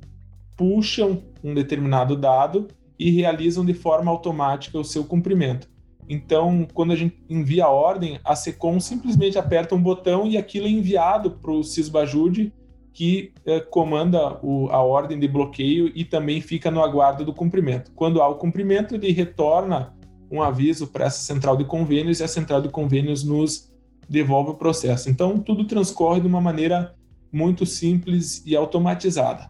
puxam 0.56 1.22
um 1.42 1.54
determinado 1.54 2.16
dado 2.16 2.68
e 2.98 3.10
realizam 3.10 3.64
de 3.64 3.72
forma 3.72 4.10
automática 4.10 4.78
o 4.78 4.84
seu 4.84 5.04
cumprimento. 5.04 5.68
Então, 6.08 6.66
quando 6.74 6.92
a 6.92 6.96
gente 6.96 7.22
envia 7.30 7.66
a 7.66 7.70
ordem, 7.70 8.18
a 8.24 8.34
SECOM 8.34 8.80
simplesmente 8.80 9.38
aperta 9.38 9.76
um 9.76 9.82
botão 9.82 10.26
e 10.26 10.36
aquilo 10.36 10.66
é 10.66 10.70
enviado 10.70 11.30
para 11.30 11.52
o 11.52 11.62
Sysbajude 11.62 12.52
que 13.00 13.32
eh, 13.46 13.60
comanda 13.60 14.38
o, 14.42 14.68
a 14.68 14.82
ordem 14.82 15.18
de 15.18 15.26
bloqueio 15.26 15.90
e 15.94 16.04
também 16.04 16.38
fica 16.42 16.70
no 16.70 16.82
aguardo 16.82 17.24
do 17.24 17.32
cumprimento. 17.32 17.90
Quando 17.92 18.20
há 18.20 18.28
o 18.28 18.34
cumprimento, 18.34 18.94
ele 18.94 19.10
retorna 19.10 19.94
um 20.30 20.42
aviso 20.42 20.86
para 20.86 21.06
essa 21.06 21.22
central 21.22 21.56
de 21.56 21.64
convênios 21.64 22.20
e 22.20 22.24
a 22.24 22.28
central 22.28 22.60
de 22.60 22.68
convênios 22.68 23.24
nos 23.24 23.72
devolve 24.06 24.50
o 24.50 24.54
processo. 24.54 25.08
Então, 25.08 25.38
tudo 25.38 25.64
transcorre 25.64 26.20
de 26.20 26.26
uma 26.26 26.42
maneira 26.42 26.94
muito 27.32 27.64
simples 27.64 28.42
e 28.44 28.54
automatizada. 28.54 29.48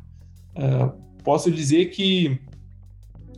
Uh, 0.54 0.92
posso 1.24 1.50
dizer 1.50 1.86
que, 1.86 2.40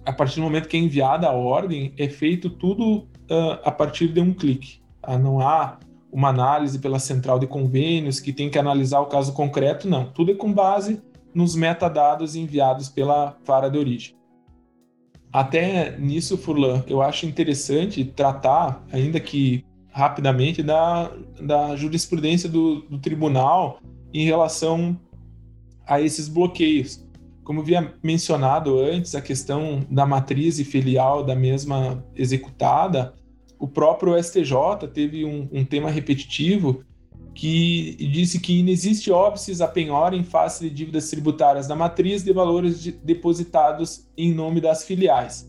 a 0.05 0.12
partir 0.12 0.37
do 0.37 0.42
momento 0.42 0.68
que 0.68 0.77
é 0.77 0.81
enviada 0.81 1.27
a 1.27 1.33
ordem, 1.33 1.94
é 1.96 2.07
feito 2.07 2.51
tudo 2.51 2.98
uh, 3.31 3.62
a 3.64 3.70
partir 3.70 4.09
de 4.09 4.20
um 4.20 4.35
clique. 4.35 4.83
Tá? 5.01 5.18
Não 5.18 5.40
há 5.40 5.79
uma 6.12 6.29
análise 6.29 6.79
pela 6.79 6.98
central 6.98 7.38
de 7.38 7.46
convênios 7.46 8.20
que 8.20 8.33
tem 8.33 8.51
que 8.51 8.59
analisar 8.59 9.01
o 9.01 9.07
caso 9.07 9.33
concreto, 9.33 9.88
não. 9.88 10.05
Tudo 10.05 10.31
é 10.31 10.35
com 10.35 10.53
base 10.53 11.03
nos 11.35 11.57
metadados 11.57 12.37
enviados 12.37 12.90
pela 12.90 13.37
vara 13.44 13.70
de 13.70 13.79
origem. 13.79 14.14
Até 15.33 15.96
nisso, 15.98 16.37
Furlan, 16.37 16.85
eu 16.87 17.01
acho 17.01 17.25
interessante 17.25 18.05
tratar, 18.05 18.85
ainda 18.92 19.18
que 19.18 19.64
rapidamente, 19.90 20.62
da, 20.62 21.11
da 21.40 21.77
jurisprudência 21.77 22.48
do, 22.48 22.81
do 22.83 22.98
tribunal 22.98 23.79
em 24.12 24.25
relação 24.25 24.98
a 25.87 26.01
esses 26.01 26.29
bloqueios. 26.29 27.07
Como 27.44 27.61
havia 27.61 27.92
mencionado 28.03 28.79
antes, 28.79 29.14
a 29.14 29.20
questão 29.20 29.81
da 29.90 30.07
matriz 30.07 30.59
e 30.59 30.64
filial 30.64 31.25
da 31.25 31.35
mesma 31.35 32.03
executada, 32.14 33.14
o 33.62 33.68
próprio 33.68 34.20
STJ 34.20 34.88
teve 34.92 35.25
um, 35.25 35.48
um 35.53 35.64
tema 35.64 35.88
repetitivo 35.88 36.83
que 37.33 37.94
disse 38.11 38.40
que 38.40 38.59
inexiste 38.59 39.09
óbices 39.12 39.61
a 39.61 39.68
penhora 39.68 40.16
em 40.16 40.25
face 40.25 40.68
de 40.68 40.75
dívidas 40.75 41.09
tributárias 41.09 41.68
da 41.68 41.77
matriz 41.77 42.25
de 42.25 42.33
valores 42.33 42.83
de, 42.83 42.90
depositados 42.90 44.05
em 44.18 44.35
nome 44.35 44.61
das 44.61 44.85
filiais. 44.85 45.48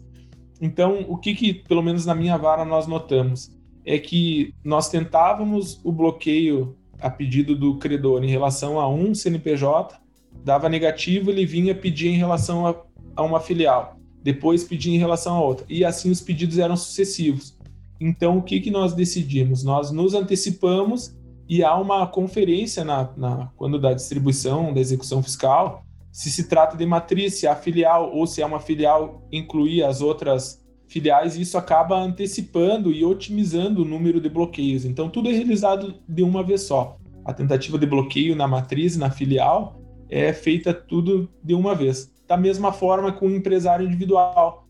Então, 0.61 1.03
o 1.09 1.17
que, 1.17 1.33
que, 1.33 1.55
pelo 1.55 1.81
menos 1.81 2.05
na 2.05 2.13
minha 2.13 2.37
vara, 2.37 2.63
nós 2.63 2.85
notamos 2.85 3.51
é 3.83 3.97
que 3.97 4.53
nós 4.63 4.89
tentávamos 4.89 5.81
o 5.83 5.91
bloqueio 5.91 6.77
a 7.01 7.09
pedido 7.09 7.55
do 7.55 7.79
credor 7.79 8.23
em 8.23 8.29
relação 8.29 8.79
a 8.79 8.87
um 8.87 9.15
CNPJ, 9.15 9.99
dava 10.43 10.69
negativo, 10.69 11.31
ele 11.31 11.47
vinha 11.47 11.73
pedir 11.73 12.09
em 12.09 12.17
relação 12.17 12.67
a, 12.67 12.75
a 13.15 13.23
uma 13.23 13.39
filial, 13.39 13.97
depois 14.21 14.63
pedia 14.63 14.93
em 14.93 14.99
relação 14.99 15.33
a 15.33 15.41
outra, 15.41 15.65
e 15.67 15.83
assim 15.83 16.11
os 16.11 16.21
pedidos 16.21 16.59
eram 16.59 16.77
sucessivos. 16.77 17.57
Então, 17.99 18.37
o 18.37 18.41
que, 18.41 18.59
que 18.59 18.71
nós 18.71 18.93
decidimos? 18.93 19.63
Nós 19.63 19.91
nos 19.91 20.13
antecipamos 20.13 21.15
e 21.47 21.63
há 21.63 21.75
uma 21.75 22.07
conferência 22.07 22.83
na, 22.83 23.09
na, 23.15 23.51
quando 23.55 23.79
da 23.79 23.93
distribuição 23.93 24.73
da 24.73 24.79
execução 24.79 25.21
fiscal, 25.21 25.83
se 26.11 26.29
se 26.31 26.47
trata 26.47 26.77
de 26.77 26.85
matriz, 26.85 27.35
se 27.35 27.47
é 27.47 27.49
a 27.49 27.55
filial 27.55 28.11
ou 28.13 28.27
se 28.27 28.41
é 28.41 28.45
uma 28.45 28.59
filial 28.59 29.27
incluir 29.31 29.83
as 29.83 30.01
outras 30.01 30.63
filiais, 30.87 31.35
isso 31.35 31.57
acaba 31.57 31.99
antecipando 31.99 32.91
e 32.91 33.03
otimizando 33.03 33.81
o 33.81 33.85
número 33.85 34.21
de 34.21 34.29
bloqueios. 34.29 34.85
Então, 34.85 35.09
tudo 35.09 35.29
é 35.29 35.33
realizado 35.33 35.95
de 36.07 36.21
uma 36.21 36.43
vez 36.43 36.63
só. 36.63 36.97
A 37.25 37.33
tentativa 37.33 37.79
de 37.79 37.87
bloqueio 37.87 38.35
na 38.35 38.47
matriz, 38.47 38.95
na 38.95 39.09
filial, 39.09 39.79
é 40.07 40.31
feita 40.31 40.71
tudo 40.73 41.27
de 41.43 41.55
uma 41.55 41.73
vez. 41.73 42.11
Da 42.27 42.37
mesma 42.37 42.71
forma 42.71 43.11
com 43.11 43.27
o 43.27 43.35
empresário 43.35 43.85
individual 43.85 44.62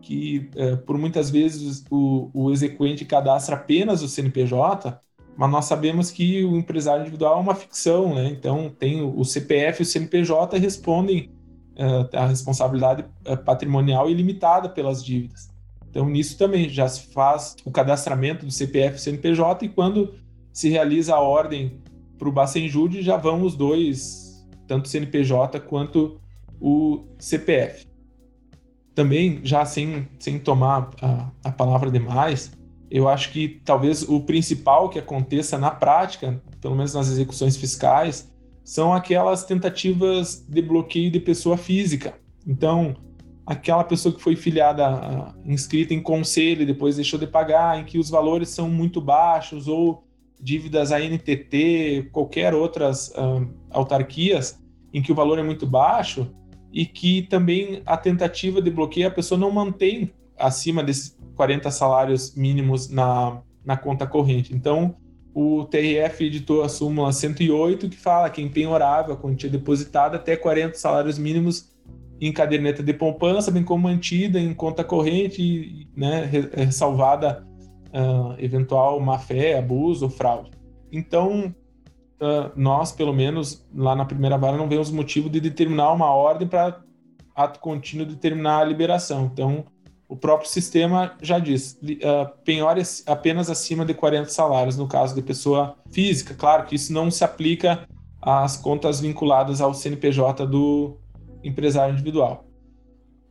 que 0.00 0.50
é, 0.56 0.76
por 0.76 0.98
muitas 0.98 1.30
vezes 1.30 1.84
o, 1.90 2.30
o 2.32 2.50
exequente 2.50 3.04
cadastra 3.04 3.56
apenas 3.56 4.02
o 4.02 4.08
CNPJ, 4.08 4.98
mas 5.36 5.50
nós 5.50 5.64
sabemos 5.66 6.10
que 6.10 6.44
o 6.44 6.56
empresário 6.56 7.02
individual 7.02 7.38
é 7.38 7.40
uma 7.40 7.54
ficção, 7.54 8.14
né? 8.14 8.28
Então 8.28 8.70
tem 8.78 9.02
o, 9.02 9.24
CPF 9.24 9.80
e 9.80 9.84
o 9.84 9.86
CNPJ 9.86 10.58
respondem 10.58 11.30
uh, 11.76 12.16
a 12.16 12.26
responsabilidade 12.26 13.04
é, 13.24 13.36
patrimonial 13.36 14.10
ilimitada 14.10 14.68
pelas 14.68 15.04
dívidas. 15.04 15.48
Então 15.88 16.08
nisso 16.08 16.36
também 16.36 16.68
já 16.68 16.88
se 16.88 17.12
faz 17.12 17.56
o 17.64 17.70
cadastramento 17.70 18.44
do 18.44 18.52
CPF 18.52 18.96
e 18.96 19.00
CNPJ 19.00 19.66
e 19.66 19.68
quando 19.68 20.14
se 20.52 20.68
realiza 20.68 21.14
a 21.14 21.20
ordem 21.20 21.80
para 22.18 22.28
o 22.28 22.32
Bacenjude 22.32 23.02
já 23.02 23.16
vão 23.16 23.42
os 23.42 23.56
dois, 23.56 24.46
tanto 24.66 24.86
o 24.86 24.88
CNPJ 24.88 25.58
quanto 25.60 26.20
o 26.60 27.04
CPF 27.18 27.89
também, 28.94 29.40
já 29.42 29.64
sem, 29.64 30.08
sem 30.18 30.38
tomar 30.38 30.90
a, 31.00 31.30
a 31.44 31.52
palavra 31.52 31.90
demais, 31.90 32.52
eu 32.90 33.08
acho 33.08 33.30
que 33.30 33.60
talvez 33.64 34.02
o 34.02 34.20
principal 34.20 34.88
que 34.88 34.98
aconteça 34.98 35.56
na 35.56 35.70
prática, 35.70 36.42
pelo 36.60 36.74
menos 36.74 36.92
nas 36.92 37.08
execuções 37.08 37.56
fiscais, 37.56 38.30
são 38.64 38.92
aquelas 38.92 39.44
tentativas 39.44 40.44
de 40.48 40.60
bloqueio 40.60 41.10
de 41.10 41.20
pessoa 41.20 41.56
física. 41.56 42.14
Então, 42.46 42.96
aquela 43.46 43.84
pessoa 43.84 44.14
que 44.14 44.20
foi 44.20 44.36
filiada, 44.36 45.34
inscrita 45.44 45.94
em 45.94 46.02
conselho 46.02 46.66
depois 46.66 46.96
deixou 46.96 47.18
de 47.18 47.26
pagar, 47.26 47.80
em 47.80 47.84
que 47.84 47.98
os 47.98 48.10
valores 48.10 48.48
são 48.48 48.68
muito 48.68 49.00
baixos, 49.00 49.68
ou 49.68 50.04
dívidas 50.40 50.90
ANTT, 50.90 52.08
qualquer 52.12 52.54
outras 52.54 53.12
autarquias, 53.70 54.58
em 54.92 55.00
que 55.02 55.12
o 55.12 55.14
valor 55.14 55.38
é 55.38 55.42
muito 55.42 55.66
baixo, 55.66 56.28
e 56.72 56.86
que 56.86 57.22
também 57.22 57.82
a 57.84 57.96
tentativa 57.96 58.60
de 58.62 58.70
bloqueio 58.70 59.08
a 59.08 59.10
pessoa 59.10 59.38
não 59.38 59.50
mantém 59.50 60.12
acima 60.38 60.82
desses 60.82 61.18
40 61.36 61.70
salários 61.70 62.34
mínimos 62.34 62.88
na, 62.88 63.40
na 63.64 63.76
conta 63.76 64.06
corrente. 64.06 64.54
Então, 64.54 64.96
o 65.34 65.64
TRF 65.64 66.24
editou 66.24 66.62
a 66.62 66.68
súmula 66.68 67.12
108, 67.12 67.88
que 67.88 67.96
fala 67.96 68.30
que 68.30 68.42
empenhorável 68.42 69.14
a 69.14 69.16
quantia 69.16 69.48
depositada 69.48 70.16
até 70.16 70.36
40 70.36 70.74
salários 70.74 71.18
mínimos 71.18 71.70
em 72.20 72.32
caderneta 72.32 72.82
de 72.82 72.92
poupança, 72.92 73.50
bem 73.50 73.64
como 73.64 73.84
mantida 73.84 74.38
em 74.38 74.52
conta 74.52 74.84
corrente, 74.84 75.88
né, 75.96 76.28
ressalvada 76.52 77.46
uh, 77.88 78.34
eventual 78.38 79.00
má-fé, 79.00 79.56
abuso 79.56 80.04
ou 80.04 80.10
fraude. 80.10 80.50
Então, 80.92 81.54
uh, 82.20 82.52
nós, 82.54 82.92
pelo 82.92 83.12
menos, 83.12 83.66
lá 83.74 83.94
na 83.96 84.04
primeira 84.04 84.38
vara, 84.38 84.56
não 84.56 84.68
vemos 84.68 84.90
motivo 84.90 85.28
de 85.28 85.40
determinar 85.40 85.92
uma 85.92 86.12
ordem 86.12 86.46
para 86.46 86.80
ato 87.34 87.60
contínuo 87.60 88.06
determinar 88.06 88.60
a 88.60 88.64
liberação. 88.64 89.30
Então, 89.32 89.64
o 90.08 90.16
próprio 90.16 90.50
sistema 90.50 91.16
já 91.22 91.38
diz, 91.38 91.78
uh, 91.82 92.30
penhores 92.44 93.02
apenas 93.06 93.48
acima 93.48 93.84
de 93.84 93.94
40 93.94 94.28
salários, 94.28 94.76
no 94.76 94.86
caso 94.86 95.14
de 95.14 95.22
pessoa 95.22 95.76
física. 95.90 96.34
Claro 96.34 96.66
que 96.66 96.74
isso 96.74 96.92
não 96.92 97.10
se 97.10 97.24
aplica 97.24 97.88
às 98.20 98.56
contas 98.56 99.00
vinculadas 99.00 99.60
ao 99.60 99.72
CNPJ 99.72 100.46
do 100.46 100.98
empresário 101.42 101.94
individual. 101.94 102.44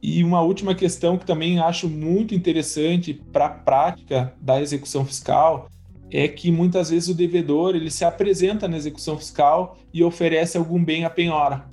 E 0.01 0.23
uma 0.23 0.41
última 0.41 0.73
questão 0.73 1.17
que 1.17 1.25
também 1.25 1.59
acho 1.59 1.89
muito 1.89 2.33
interessante 2.33 3.13
para 3.13 3.47
a 3.47 3.49
prática 3.49 4.33
da 4.41 4.61
execução 4.61 5.05
fiscal 5.05 5.67
é 6.11 6.27
que 6.27 6.51
muitas 6.51 6.89
vezes 6.89 7.09
o 7.09 7.13
devedor 7.13 7.75
ele 7.75 7.91
se 7.91 8.03
apresenta 8.03 8.67
na 8.67 8.77
execução 8.77 9.17
fiscal 9.17 9.77
e 9.93 10.03
oferece 10.03 10.57
algum 10.57 10.83
bem 10.83 11.05
à 11.05 11.09
penhora. 11.09 11.69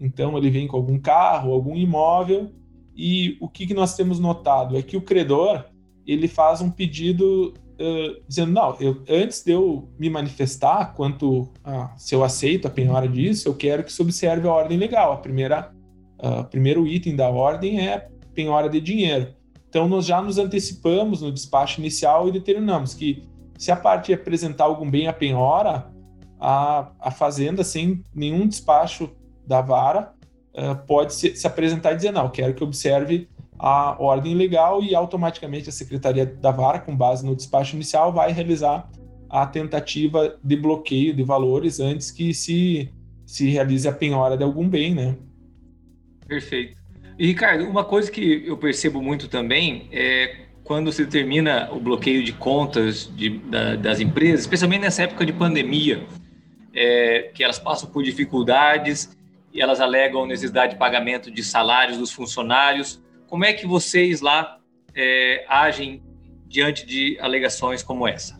Então 0.00 0.36
ele 0.36 0.50
vem 0.50 0.66
com 0.66 0.76
algum 0.76 0.98
carro, 0.98 1.52
algum 1.52 1.76
imóvel 1.76 2.50
e 2.96 3.36
o 3.40 3.48
que, 3.48 3.66
que 3.66 3.74
nós 3.74 3.94
temos 3.94 4.18
notado 4.18 4.76
é 4.76 4.82
que 4.82 4.96
o 4.96 5.02
credor 5.02 5.64
ele 6.06 6.28
faz 6.28 6.60
um 6.60 6.70
pedido 6.70 7.52
uh, 7.74 8.22
dizendo 8.26 8.52
não, 8.52 8.76
eu, 8.80 9.02
antes 9.08 9.42
de 9.42 9.52
eu 9.52 9.88
me 9.98 10.08
manifestar 10.08 10.94
quanto 10.94 11.48
a, 11.64 11.94
se 11.96 12.14
eu 12.14 12.24
aceito 12.24 12.66
a 12.66 12.70
penhora 12.70 13.08
disso, 13.08 13.48
eu 13.48 13.54
quero 13.54 13.84
que 13.84 13.92
se 13.92 14.00
observe 14.00 14.48
a 14.48 14.52
ordem 14.52 14.78
legal. 14.78 15.12
A 15.12 15.16
primeira 15.16 15.72
uh, 16.18 16.44
primeiro 16.44 16.86
item 16.86 17.14
da 17.16 17.28
ordem 17.28 17.86
é 17.86 18.08
penhora 18.34 18.68
de 18.68 18.80
dinheiro. 18.80 19.28
Então, 19.68 19.88
nós 19.88 20.06
já 20.06 20.22
nos 20.22 20.38
antecipamos 20.38 21.22
no 21.22 21.32
despacho 21.32 21.80
inicial 21.80 22.28
e 22.28 22.32
determinamos 22.32 22.94
que, 22.94 23.24
se 23.58 23.70
a 23.70 23.76
parte 23.76 24.12
apresentar 24.12 24.64
algum 24.64 24.90
bem 24.90 25.08
à 25.08 25.12
penhora, 25.12 25.90
a, 26.40 26.90
a 27.00 27.10
fazenda, 27.10 27.64
sem 27.64 28.04
nenhum 28.14 28.46
despacho 28.46 29.10
da 29.46 29.60
vara, 29.60 30.12
uh, 30.54 30.86
pode 30.86 31.14
se, 31.14 31.34
se, 31.36 31.46
apresentar 31.46 31.92
e 31.92 31.96
dizer: 31.96 32.12
não, 32.12 32.28
quero 32.28 32.54
que 32.54 32.62
observe 32.62 33.28
a 33.58 33.96
ordem 33.98 34.34
legal 34.34 34.82
e 34.82 34.94
automaticamente 34.94 35.68
a 35.68 35.72
secretaria 35.72 36.26
da 36.26 36.50
vara, 36.50 36.78
com 36.78 36.94
base 36.94 37.24
no 37.24 37.34
despacho 37.34 37.74
inicial, 37.74 38.12
vai 38.12 38.32
realizar 38.32 38.88
a 39.30 39.46
tentativa 39.46 40.38
de 40.42 40.56
bloqueio 40.56 41.14
de 41.14 41.22
valores 41.22 41.80
antes 41.80 42.10
que 42.10 42.34
se, 42.34 42.92
se 43.24 43.48
realize 43.48 43.88
a 43.88 43.92
penhora 43.92 44.36
de 44.36 44.44
algum 44.44 44.68
bem, 44.68 44.94
né? 44.94 45.16
Perfeito. 46.26 46.76
E, 47.18 47.26
Ricardo, 47.28 47.64
uma 47.64 47.84
coisa 47.84 48.10
que 48.10 48.44
eu 48.46 48.58
percebo 48.58 49.00
muito 49.00 49.26
também 49.28 49.88
é 49.90 50.45
quando 50.66 50.92
se 50.92 51.06
termina 51.06 51.70
o 51.72 51.78
bloqueio 51.78 52.24
de 52.24 52.32
contas 52.32 53.08
de, 53.16 53.38
da, 53.38 53.76
das 53.76 54.00
empresas, 54.00 54.40
especialmente 54.40 54.80
nessa 54.80 55.04
época 55.04 55.24
de 55.24 55.32
pandemia, 55.32 56.04
é, 56.74 57.30
que 57.32 57.44
elas 57.44 57.58
passam 57.58 57.88
por 57.88 58.02
dificuldades 58.02 59.16
e 59.54 59.62
elas 59.62 59.80
alegam 59.80 60.26
necessidade 60.26 60.72
de 60.72 60.78
pagamento 60.78 61.30
de 61.30 61.42
salários 61.44 61.98
dos 61.98 62.10
funcionários. 62.10 63.00
Como 63.28 63.44
é 63.44 63.52
que 63.52 63.64
vocês 63.64 64.20
lá 64.20 64.58
é, 64.92 65.44
agem 65.48 66.02
diante 66.48 66.84
de 66.84 67.16
alegações 67.20 67.80
como 67.80 68.06
essa? 68.06 68.36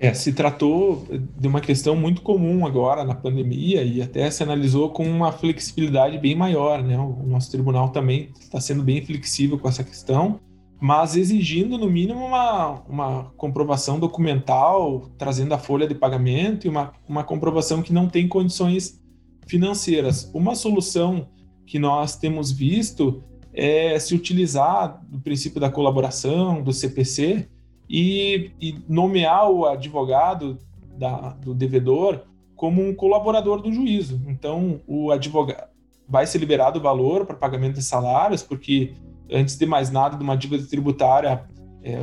É, 0.00 0.14
se 0.14 0.32
tratou 0.32 1.06
de 1.38 1.46
uma 1.46 1.60
questão 1.60 1.94
muito 1.94 2.22
comum 2.22 2.66
agora 2.66 3.04
na 3.04 3.14
pandemia 3.14 3.82
e 3.82 4.00
até 4.00 4.30
se 4.30 4.42
analisou 4.42 4.88
com 4.88 5.04
uma 5.06 5.30
flexibilidade 5.30 6.16
bem 6.16 6.34
maior, 6.34 6.82
né? 6.82 6.98
O 6.98 7.26
nosso 7.26 7.50
tribunal 7.50 7.90
também 7.90 8.30
está 8.40 8.58
sendo 8.58 8.82
bem 8.82 9.04
flexível 9.04 9.58
com 9.58 9.68
essa 9.68 9.84
questão, 9.84 10.40
mas 10.80 11.14
exigindo 11.14 11.76
no 11.76 11.90
mínimo 11.90 12.24
uma, 12.24 12.82
uma 12.88 13.24
comprovação 13.36 13.98
documental, 13.98 15.10
trazendo 15.18 15.52
a 15.52 15.58
folha 15.58 15.86
de 15.86 15.94
pagamento 15.94 16.66
e 16.66 16.70
uma, 16.70 16.92
uma 17.06 17.22
comprovação 17.22 17.82
que 17.82 17.92
não 17.92 18.08
tem 18.08 18.26
condições 18.26 18.98
financeiras. 19.46 20.30
Uma 20.32 20.54
solução 20.54 21.28
que 21.66 21.78
nós 21.78 22.16
temos 22.16 22.50
visto 22.50 23.22
é 23.52 23.98
se 23.98 24.14
utilizar 24.14 25.02
do 25.06 25.20
princípio 25.20 25.60
da 25.60 25.70
colaboração, 25.70 26.62
do 26.62 26.72
CPC, 26.72 27.48
e, 27.88 28.52
e 28.60 28.78
nomear 28.88 29.50
o 29.50 29.66
advogado 29.66 30.56
da, 30.96 31.30
do 31.34 31.52
devedor 31.52 32.22
como 32.54 32.86
um 32.86 32.94
colaborador 32.94 33.60
do 33.60 33.72
juízo. 33.72 34.22
Então, 34.28 34.80
o 34.86 35.10
advogado 35.10 35.68
vai 36.08 36.26
ser 36.26 36.38
liberado 36.38 36.78
o 36.78 36.82
valor 36.82 37.26
para 37.26 37.36
pagamento 37.36 37.74
de 37.74 37.82
salários, 37.82 38.42
porque 38.42 38.94
antes 39.32 39.56
de 39.56 39.66
mais 39.66 39.90
nada, 39.90 40.16
de 40.16 40.22
uma 40.22 40.36
dívida 40.36 40.66
tributária, 40.66 41.44
é, 41.82 41.98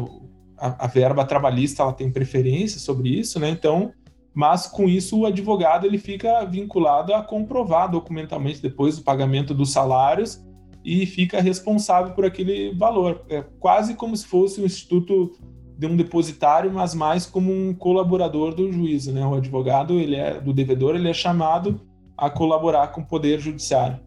a, 0.57 0.85
a, 0.85 0.87
verba 0.87 1.25
trabalhista 1.25 1.83
ela 1.83 1.93
tem 1.93 2.11
preferência 2.11 2.79
sobre 2.79 3.09
isso, 3.09 3.39
né? 3.39 3.49
Então, 3.49 3.91
mas 4.33 4.67
com 4.67 4.87
isso 4.87 5.19
o 5.19 5.25
advogado 5.25 5.85
ele 5.85 5.97
fica 5.97 6.43
vinculado 6.45 7.13
a 7.13 7.21
comprovar 7.21 7.89
documentalmente 7.89 8.61
depois 8.61 8.97
o 8.97 9.03
pagamento 9.03 9.53
dos 9.53 9.71
salários 9.71 10.43
e 10.83 11.05
fica 11.05 11.41
responsável 11.41 12.13
por 12.13 12.25
aquele 12.25 12.73
valor. 12.75 13.25
É 13.29 13.43
quase 13.59 13.93
como 13.93 14.15
se 14.15 14.25
fosse 14.25 14.61
um 14.61 14.65
instituto 14.65 15.37
de 15.77 15.85
um 15.85 15.95
depositário, 15.95 16.71
mas 16.71 16.95
mais 16.95 17.25
como 17.25 17.51
um 17.51 17.73
colaborador 17.73 18.53
do 18.53 18.71
juízo, 18.71 19.11
né? 19.11 19.25
O 19.25 19.35
advogado, 19.35 19.99
ele 19.99 20.15
é 20.15 20.39
do 20.39 20.53
devedor, 20.53 20.95
ele 20.95 21.09
é 21.09 21.13
chamado 21.13 21.81
a 22.17 22.29
colaborar 22.29 22.87
com 22.87 23.01
o 23.01 23.05
poder 23.05 23.39
judiciário. 23.39 23.99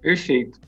Perfeito. 0.00 0.60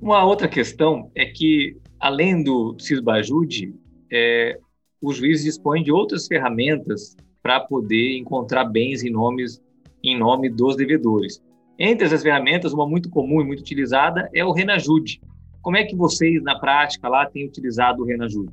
Uma 0.00 0.24
outra 0.24 0.48
questão 0.48 1.10
é 1.14 1.26
que, 1.26 1.76
além 1.98 2.42
do 2.42 2.76
CISBAJUDE, 2.78 3.74
é, 4.12 4.58
o 5.00 5.12
juiz 5.12 5.42
dispõe 5.42 5.82
de 5.82 5.90
outras 5.90 6.26
ferramentas 6.26 7.16
para 7.42 7.60
poder 7.60 8.16
encontrar 8.18 8.64
bens 8.64 9.02
em, 9.02 9.10
nomes, 9.10 9.62
em 10.02 10.18
nome 10.18 10.48
dos 10.48 10.76
devedores. 10.76 11.42
Entre 11.78 12.06
essas 12.06 12.22
ferramentas, 12.22 12.72
uma 12.72 12.86
muito 12.86 13.10
comum 13.10 13.40
e 13.40 13.44
muito 13.44 13.60
utilizada 13.60 14.28
é 14.34 14.44
o 14.44 14.52
Renajude. 14.52 15.20
Como 15.60 15.76
é 15.76 15.84
que 15.84 15.96
vocês, 15.96 16.42
na 16.42 16.58
prática, 16.58 17.08
lá 17.08 17.26
têm 17.26 17.46
utilizado 17.46 18.02
o 18.02 18.06
Renajude? 18.06 18.52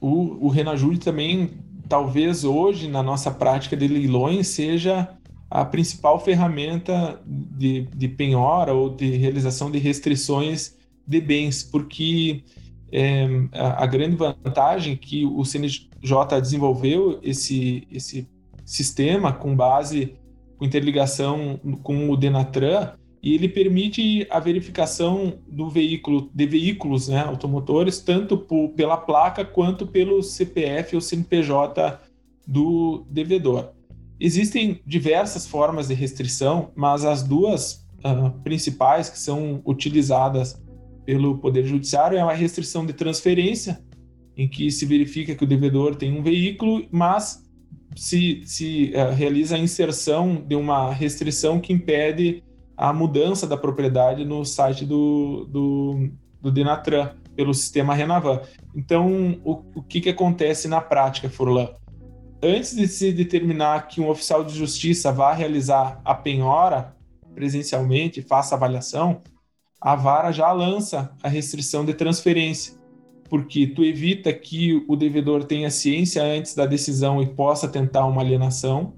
o, 0.00 0.46
o 0.46 0.48
Renajude 0.48 1.00
também, 1.00 1.50
talvez 1.88 2.44
hoje, 2.44 2.88
na 2.88 3.02
nossa 3.02 3.30
prática 3.30 3.76
de 3.76 3.88
leilões, 3.88 4.48
seja 4.48 5.08
a 5.50 5.64
principal 5.64 6.18
ferramenta 6.18 7.20
de, 7.24 7.82
de 7.94 8.08
penhora 8.08 8.74
ou 8.74 8.90
de 8.90 9.16
realização 9.16 9.70
de 9.70 9.78
restrições 9.78 10.76
de 11.06 11.20
bens, 11.20 11.62
porque 11.62 12.42
é, 12.90 13.26
a, 13.52 13.84
a, 13.84 13.86
grande 13.86 14.16
vantagem 14.16 14.96
que 14.96 15.24
o 15.24 15.44
CNJ 15.44 16.40
desenvolveu 16.40 17.20
esse, 17.22 17.86
esse 17.90 18.28
sistema 18.64 19.32
com 19.32 19.54
base 19.54 20.14
com 20.58 20.64
interligação 20.64 21.60
com 21.82 22.10
o 22.10 22.16
Denatran 22.16 22.92
e 23.22 23.34
ele 23.34 23.48
permite 23.48 24.26
a 24.30 24.38
verificação 24.38 25.38
do 25.48 25.68
veículo, 25.68 26.30
de 26.32 26.46
veículos 26.46 27.08
né, 27.08 27.20
automotores, 27.20 28.00
tanto 28.00 28.38
por, 28.38 28.70
pela 28.70 28.96
placa 28.96 29.44
quanto 29.44 29.86
pelo 29.86 30.22
CPF 30.22 30.94
ou 30.94 31.00
CNPJ 31.00 32.00
do 32.46 33.04
devedor. 33.10 33.75
Existem 34.18 34.80
diversas 34.86 35.46
formas 35.46 35.88
de 35.88 35.94
restrição, 35.94 36.70
mas 36.74 37.04
as 37.04 37.22
duas 37.22 37.86
uh, 38.04 38.30
principais 38.42 39.10
que 39.10 39.18
são 39.18 39.60
utilizadas 39.64 40.60
pelo 41.04 41.38
Poder 41.38 41.64
Judiciário 41.64 42.16
é 42.16 42.20
a 42.20 42.32
restrição 42.32 42.84
de 42.86 42.92
transferência, 42.92 43.80
em 44.36 44.48
que 44.48 44.70
se 44.70 44.84
verifica 44.86 45.34
que 45.34 45.44
o 45.44 45.46
devedor 45.46 45.94
tem 45.96 46.18
um 46.18 46.22
veículo, 46.22 46.86
mas 46.90 47.42
se, 47.94 48.42
se 48.44 48.92
uh, 48.94 49.14
realiza 49.14 49.56
a 49.56 49.58
inserção 49.58 50.42
de 50.46 50.56
uma 50.56 50.92
restrição 50.92 51.60
que 51.60 51.72
impede 51.72 52.42
a 52.76 52.92
mudança 52.92 53.46
da 53.46 53.56
propriedade 53.56 54.24
no 54.24 54.44
site 54.44 54.84
do, 54.84 55.46
do, 55.50 56.10
do 56.40 56.50
Denatran, 56.50 57.10
pelo 57.34 57.52
sistema 57.52 57.94
Renavan. 57.94 58.40
Então, 58.74 59.38
o, 59.44 59.62
o 59.74 59.82
que, 59.82 60.00
que 60.00 60.08
acontece 60.08 60.66
na 60.66 60.80
prática, 60.80 61.28
Furlan? 61.28 61.68
Antes 62.42 62.76
de 62.76 62.86
se 62.86 63.12
determinar 63.12 63.88
que 63.88 64.00
um 64.00 64.08
oficial 64.08 64.44
de 64.44 64.54
justiça 64.54 65.10
vá 65.10 65.32
realizar 65.32 66.00
a 66.04 66.14
penhora 66.14 66.94
presencialmente, 67.34 68.22
faça 68.22 68.54
avaliação, 68.54 69.20
a 69.80 69.94
vara 69.94 70.32
já 70.32 70.50
lança 70.52 71.14
a 71.22 71.28
restrição 71.28 71.84
de 71.84 71.92
transferência, 71.92 72.74
porque 73.28 73.66
tu 73.66 73.84
evita 73.84 74.32
que 74.32 74.82
o 74.88 74.96
devedor 74.96 75.44
tenha 75.44 75.70
ciência 75.70 76.22
antes 76.22 76.54
da 76.54 76.64
decisão 76.64 77.22
e 77.22 77.26
possa 77.26 77.68
tentar 77.68 78.06
uma 78.06 78.22
alienação, 78.22 78.94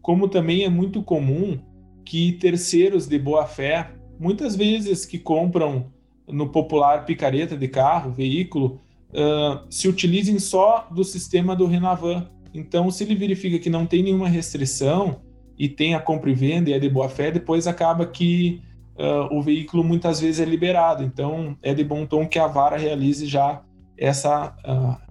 como 0.00 0.28
também 0.28 0.64
é 0.64 0.68
muito 0.68 1.02
comum 1.02 1.58
que 2.04 2.32
terceiros 2.32 3.06
de 3.06 3.18
boa 3.18 3.44
fé, 3.46 3.90
muitas 4.18 4.56
vezes 4.56 5.04
que 5.04 5.18
compram 5.18 5.92
no 6.26 6.48
popular 6.48 7.04
picareta 7.04 7.56
de 7.56 7.68
carro, 7.68 8.12
veículo, 8.12 8.80
uh, 9.10 9.66
se 9.68 9.88
utilizem 9.88 10.38
só 10.38 10.88
do 10.90 11.04
sistema 11.04 11.56
do 11.56 11.66
Renavan. 11.66 12.28
Então, 12.52 12.90
se 12.90 13.04
ele 13.04 13.14
verifica 13.14 13.58
que 13.58 13.70
não 13.70 13.86
tem 13.86 14.02
nenhuma 14.02 14.28
restrição 14.28 15.20
e 15.58 15.68
tem 15.68 15.94
a 15.94 16.00
compra 16.00 16.30
e 16.30 16.34
venda 16.34 16.70
e 16.70 16.72
é 16.72 16.78
de 16.78 16.88
boa 16.88 17.08
fé, 17.08 17.30
depois 17.30 17.66
acaba 17.66 18.06
que 18.06 18.62
uh, 18.96 19.36
o 19.36 19.42
veículo 19.42 19.84
muitas 19.84 20.20
vezes 20.20 20.40
é 20.40 20.44
liberado. 20.44 21.02
Então, 21.04 21.56
é 21.62 21.74
de 21.74 21.84
bom 21.84 22.06
tom 22.06 22.26
que 22.26 22.38
a 22.38 22.46
vara 22.46 22.76
realize 22.76 23.26
já 23.26 23.62
essa 23.96 24.56
uh, 24.66 25.10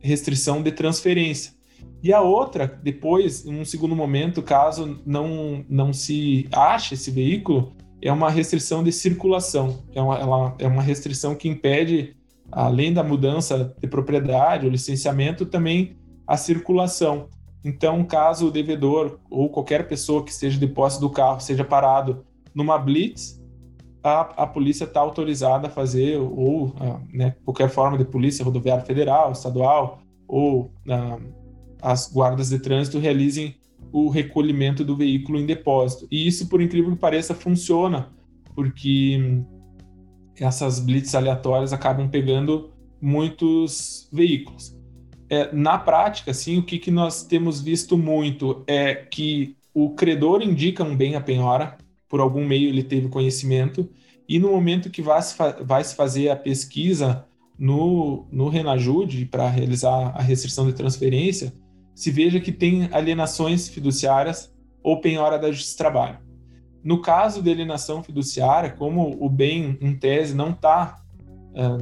restrição 0.00 0.62
de 0.62 0.72
transferência. 0.72 1.52
E 2.02 2.12
a 2.12 2.20
outra, 2.22 2.66
depois, 2.82 3.44
em 3.44 3.60
um 3.60 3.64
segundo 3.64 3.94
momento, 3.94 4.42
caso 4.42 5.00
não, 5.04 5.64
não 5.68 5.92
se 5.92 6.48
ache 6.50 6.94
esse 6.94 7.10
veículo, 7.10 7.74
é 8.02 8.10
uma 8.10 8.30
restrição 8.30 8.82
de 8.82 8.90
circulação. 8.90 9.82
É 9.94 10.00
uma, 10.00 10.18
ela, 10.18 10.54
é 10.58 10.66
uma 10.66 10.82
restrição 10.82 11.34
que 11.34 11.48
impede, 11.48 12.16
além 12.50 12.92
da 12.92 13.04
mudança 13.04 13.74
de 13.78 13.86
propriedade, 13.86 14.66
o 14.66 14.70
licenciamento, 14.70 15.44
também 15.44 15.99
a 16.30 16.36
circulação. 16.36 17.28
Então, 17.64 18.04
caso 18.04 18.46
o 18.46 18.50
devedor 18.52 19.18
ou 19.28 19.50
qualquer 19.50 19.88
pessoa 19.88 20.24
que 20.24 20.30
esteja 20.30 20.60
de 20.60 20.66
posse 20.68 21.00
do 21.00 21.10
carro 21.10 21.40
seja 21.40 21.64
parado 21.64 22.24
numa 22.54 22.78
blitz, 22.78 23.42
a, 24.00 24.20
a 24.44 24.46
polícia 24.46 24.84
está 24.84 25.00
autorizada 25.00 25.66
a 25.66 25.70
fazer, 25.70 26.18
ou 26.18 26.72
né, 27.12 27.34
qualquer 27.44 27.68
forma 27.68 27.98
de 27.98 28.04
polícia 28.04 28.44
rodoviária 28.44 28.84
federal, 28.84 29.32
estadual, 29.32 30.02
ou 30.28 30.70
as 31.82 32.10
guardas 32.12 32.50
de 32.50 32.60
trânsito 32.60 33.00
realizem 33.00 33.56
o 33.92 34.08
recolhimento 34.08 34.84
do 34.84 34.96
veículo 34.96 35.36
em 35.36 35.46
depósito. 35.46 36.06
E 36.12 36.28
isso, 36.28 36.48
por 36.48 36.62
incrível 36.62 36.92
que 36.92 36.98
pareça, 36.98 37.34
funciona, 37.34 38.08
porque 38.54 39.42
essas 40.36 40.78
blitz 40.78 41.12
aleatórias 41.12 41.72
acabam 41.72 42.08
pegando 42.08 42.70
muitos 43.02 44.08
veículos. 44.12 44.79
É, 45.30 45.54
na 45.54 45.78
prática, 45.78 46.34
sim, 46.34 46.58
o 46.58 46.62
que, 46.62 46.76
que 46.76 46.90
nós 46.90 47.22
temos 47.22 47.60
visto 47.60 47.96
muito 47.96 48.64
é 48.66 48.96
que 48.96 49.56
o 49.72 49.90
credor 49.90 50.42
indica 50.42 50.82
um 50.82 50.96
bem 50.96 51.14
à 51.14 51.20
penhora, 51.20 51.78
por 52.08 52.18
algum 52.20 52.44
meio 52.44 52.68
ele 52.68 52.82
teve 52.82 53.08
conhecimento, 53.08 53.88
e 54.28 54.40
no 54.40 54.50
momento 54.50 54.90
que 54.90 55.00
vai 55.00 55.22
se, 55.22 55.36
vai 55.62 55.84
se 55.84 55.94
fazer 55.94 56.30
a 56.30 56.36
pesquisa 56.36 57.24
no, 57.56 58.26
no 58.32 58.48
Renajude 58.48 59.24
para 59.24 59.48
realizar 59.48 60.12
a 60.16 60.20
restrição 60.20 60.66
de 60.66 60.72
transferência, 60.72 61.52
se 61.94 62.10
veja 62.10 62.40
que 62.40 62.50
tem 62.50 62.88
alienações 62.92 63.68
fiduciárias 63.68 64.52
ou 64.82 65.00
penhora 65.00 65.38
da 65.38 65.52
justiça 65.52 65.76
do 65.76 65.78
trabalho. 65.78 66.18
No 66.82 67.02
caso 67.02 67.42
de 67.42 67.50
alienação 67.50 68.02
fiduciária, 68.02 68.70
como 68.70 69.16
o 69.24 69.28
bem 69.28 69.76
em 69.80 69.94
tese 69.94 70.34
não 70.34 70.52
tá, 70.52 70.96
uh, 70.96 70.99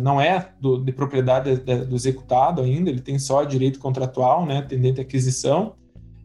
não 0.00 0.20
é 0.20 0.50
do, 0.60 0.78
de 0.78 0.92
propriedade 0.92 1.56
do 1.56 1.94
executado 1.94 2.62
ainda, 2.62 2.90
ele 2.90 3.00
tem 3.00 3.18
só 3.18 3.44
direito 3.44 3.78
contratual, 3.78 4.46
né, 4.46 4.62
tendente 4.62 5.00
à 5.00 5.02
aquisição, 5.02 5.74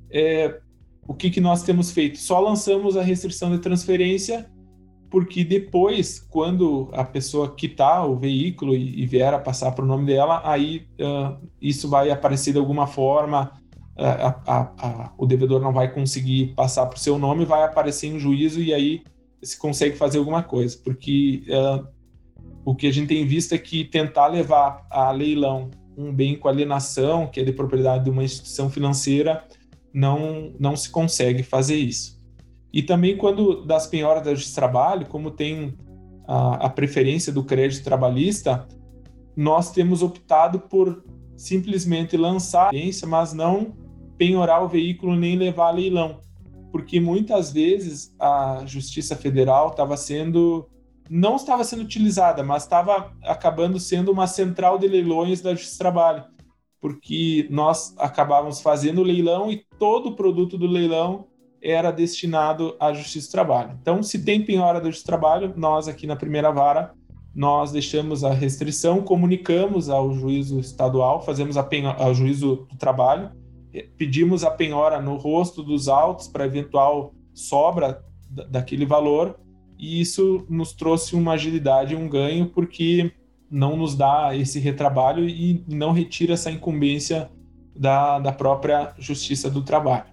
é, 0.10 0.60
o 1.08 1.13
que, 1.13 1.29
que 1.29 1.41
nós 1.41 1.63
temos 1.63 1.91
feito? 1.91 2.17
Só 2.17 2.39
lançamos 2.39 2.95
a 2.95 3.01
restrição 3.01 3.51
de 3.51 3.60
transferência 3.60 4.49
porque 5.10 5.43
depois, 5.43 6.19
quando 6.19 6.89
a 6.91 7.03
pessoa 7.03 7.53
quitar 7.53 8.10
o 8.10 8.15
veículo 8.15 8.73
e, 8.73 9.03
e 9.03 9.06
vier 9.06 9.32
a 9.32 9.38
passar 9.38 9.71
para 9.71 9.86
o 9.86 9.88
nome 9.88 10.08
dela, 10.08 10.41
aí 10.43 10.88
uh, 10.99 11.38
isso 11.62 11.88
vai 11.88 12.10
aparecer 12.10 12.51
de 12.51 12.58
alguma 12.58 12.88
forma 12.88 13.51
a, 13.95 14.39
a, 14.47 14.62
a, 14.77 15.13
o 15.17 15.25
devedor 15.25 15.62
não 15.62 15.71
vai 15.71 15.91
conseguir 15.91 16.53
passar 16.56 16.86
para 16.88 16.97
o 16.97 16.99
seu 16.99 17.17
nome, 17.17 17.45
vai 17.45 17.63
aparecer 17.63 18.08
em 18.08 18.19
juízo 18.19 18.60
e 18.60 18.73
aí 18.73 19.03
se 19.41 19.58
consegue 19.58 19.95
fazer 19.95 20.17
alguma 20.17 20.41
coisa. 20.41 20.77
Porque 20.84 21.43
uh, 21.47 21.88
o 22.65 22.76
que 22.76 22.88
a 22.88 22.91
gente 22.91 23.10
tem 23.10 23.26
visto 23.26 23.54
é 23.54 23.58
que 23.58 23.84
tentar 23.84 24.28
levar 24.28 24.86
a 24.89 25.12
leilão 25.12 25.69
um 25.97 26.12
bem 26.12 26.36
com 26.36 26.47
alienação, 26.47 27.28
que 27.28 27.39
é 27.39 27.43
de 27.43 27.52
propriedade 27.52 28.06
de 28.06 28.10
uma 28.10 28.23
instituição 28.23 28.69
financeira, 28.69 29.45
não, 29.93 30.54
não 30.60 30.76
se 30.76 30.89
consegue 30.89 31.43
fazer 31.43 31.76
isso. 31.76 32.21
E 32.71 32.82
também 32.82 33.15
quando 33.15 33.63
das 33.63 33.86
penhoras 33.86 34.23
Justiça 34.34 34.56
Trabalho, 34.56 35.06
como 35.06 35.30
tem 35.30 35.78
a, 36.28 36.65
a 36.65 36.69
preferência 36.69 37.32
do 37.32 37.43
crédito 37.43 37.84
trabalhista, 37.84 38.67
nós 39.36 39.71
temos 39.71 40.02
optado 40.02 40.60
por 40.60 41.04
simplesmente 41.36 42.17
lançar 42.17 42.69
a 42.69 42.76
mas 43.08 43.34
não 43.34 43.76
penhorar 44.17 44.63
o 44.63 44.67
veículo 44.67 45.15
nem 45.15 45.36
levar 45.36 45.67
a 45.67 45.71
leilão, 45.71 46.19
porque 46.71 46.99
muitas 46.99 47.52
vezes 47.52 48.15
a 48.19 48.63
Justiça 48.65 49.15
Federal 49.15 49.69
estava 49.69 49.97
sendo 49.97 50.67
não 51.13 51.36
estava 51.36 51.63
sendo 51.63 51.84
utilizada, 51.84 52.43
mas 52.43 52.63
estava 52.63 53.13
acabando 53.23 53.80
sendo 53.80 54.12
uma 54.12 54.26
central 54.26 54.78
de 54.78 54.88
leilões 54.88 55.41
da 55.41 55.52
Justiça 55.52 55.76
do 55.76 55.80
Trabalho, 55.80 56.23
porque 56.82 57.47
nós 57.49 57.95
acabávamos 57.97 58.62
fazendo 58.62 59.02
o 59.02 59.04
leilão 59.04 59.52
e 59.52 59.63
todo 59.78 60.10
o 60.10 60.15
produto 60.15 60.58
do 60.58 60.65
leilão 60.65 61.28
era 61.62 61.91
destinado 61.91 62.76
à 62.80 62.91
Justiça 62.93 63.28
do 63.28 63.32
Trabalho. 63.32 63.78
Então, 63.82 64.02
se 64.02 64.23
tem 64.23 64.43
penhora 64.43 64.80
da 64.80 64.88
Justiça 64.88 65.06
do 65.06 65.08
Trabalho, 65.08 65.54
nós 65.56 65.88
aqui 65.88 66.08
na 66.08 66.15
primeira 66.15 66.52
vara 66.52 66.93
nós 67.36 67.71
deixamos 67.71 68.23
a 68.23 68.32
restrição, 68.32 69.02
comunicamos 69.02 69.89
ao 69.89 70.13
juízo 70.13 70.60
estadual, 70.60 71.19
fazemos 71.19 71.58
a 71.58 71.63
penhora, 71.63 72.04
ao 72.04 72.13
juízo 72.13 72.67
do 72.69 72.78
trabalho 72.78 73.32
pedimos 73.97 74.43
a 74.43 74.52
penhora 74.52 75.02
no 75.02 75.15
rosto 75.15 75.63
dos 75.63 75.88
autos 75.88 76.28
para 76.28 76.45
eventual 76.45 77.13
sobra 77.34 78.04
daquele 78.49 78.86
valor, 78.86 79.39
e 79.84 80.00
isso 80.00 80.46
nos 80.50 80.72
trouxe 80.72 81.13
uma 81.13 81.34
agilidade, 81.34 81.93
um 81.93 82.08
ganho, 82.08 82.46
porque 82.46 83.12
não 83.52 83.76
nos 83.76 83.96
dá 83.96 84.34
esse 84.34 84.58
retrabalho 84.58 85.28
e 85.28 85.62
não 85.67 85.91
retira 85.91 86.36
essa 86.36 86.50
incumbência 86.50 87.30
da, 87.76 88.17
da 88.17 88.32
própria 88.32 88.93
Justiça 88.98 89.50
do 89.50 89.62
Trabalho. 89.62 90.06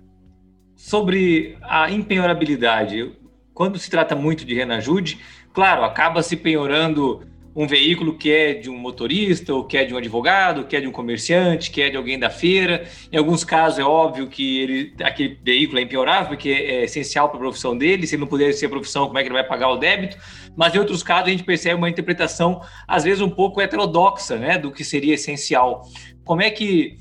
Sobre 0.74 1.56
a 1.62 1.88
impenhorabilidade, 1.88 3.12
quando 3.54 3.78
se 3.78 3.88
trata 3.88 4.16
muito 4.16 4.44
de 4.44 4.54
renajude, 4.54 5.20
claro, 5.52 5.84
acaba 5.84 6.20
se 6.20 6.36
penhorando 6.36 7.22
um 7.54 7.66
veículo 7.66 8.16
que 8.16 8.30
é 8.30 8.54
de 8.54 8.70
um 8.70 8.76
motorista, 8.76 9.52
ou 9.52 9.64
que 9.64 9.76
é 9.76 9.84
de 9.84 9.92
um 9.92 9.96
advogado, 9.96 10.64
que 10.64 10.76
é 10.76 10.80
de 10.80 10.86
um 10.86 10.92
comerciante, 10.92 11.70
que 11.70 11.82
é 11.82 11.90
de 11.90 11.96
alguém 11.96 12.18
da 12.18 12.30
feira. 12.30 12.86
Em 13.10 13.16
alguns 13.16 13.42
casos 13.42 13.78
é 13.78 13.84
óbvio 13.84 14.28
que 14.28 14.60
ele, 14.60 14.94
aquele 15.02 15.38
veículo 15.42 15.78
é 15.78 15.82
impiorável, 15.82 16.28
porque 16.28 16.48
é 16.48 16.84
essencial 16.84 17.28
para 17.28 17.38
a 17.38 17.40
profissão 17.40 17.76
dele. 17.76 18.06
Se 18.06 18.14
ele 18.14 18.20
não 18.20 18.28
puder 18.28 18.52
ser 18.52 18.68
profissão, 18.68 19.06
como 19.06 19.18
é 19.18 19.22
que 19.22 19.28
ele 19.28 19.34
vai 19.34 19.46
pagar 19.46 19.68
o 19.70 19.76
débito? 19.76 20.16
Mas 20.56 20.74
em 20.74 20.78
outros 20.78 21.02
casos 21.02 21.28
a 21.28 21.30
gente 21.30 21.44
percebe 21.44 21.74
uma 21.74 21.90
interpretação, 21.90 22.62
às 22.86 23.04
vezes, 23.04 23.20
um 23.20 23.30
pouco 23.30 23.60
heterodoxa 23.60 24.36
né, 24.36 24.56
do 24.56 24.70
que 24.70 24.84
seria 24.84 25.14
essencial. 25.14 25.82
Como 26.24 26.42
é 26.42 26.50
que 26.50 26.96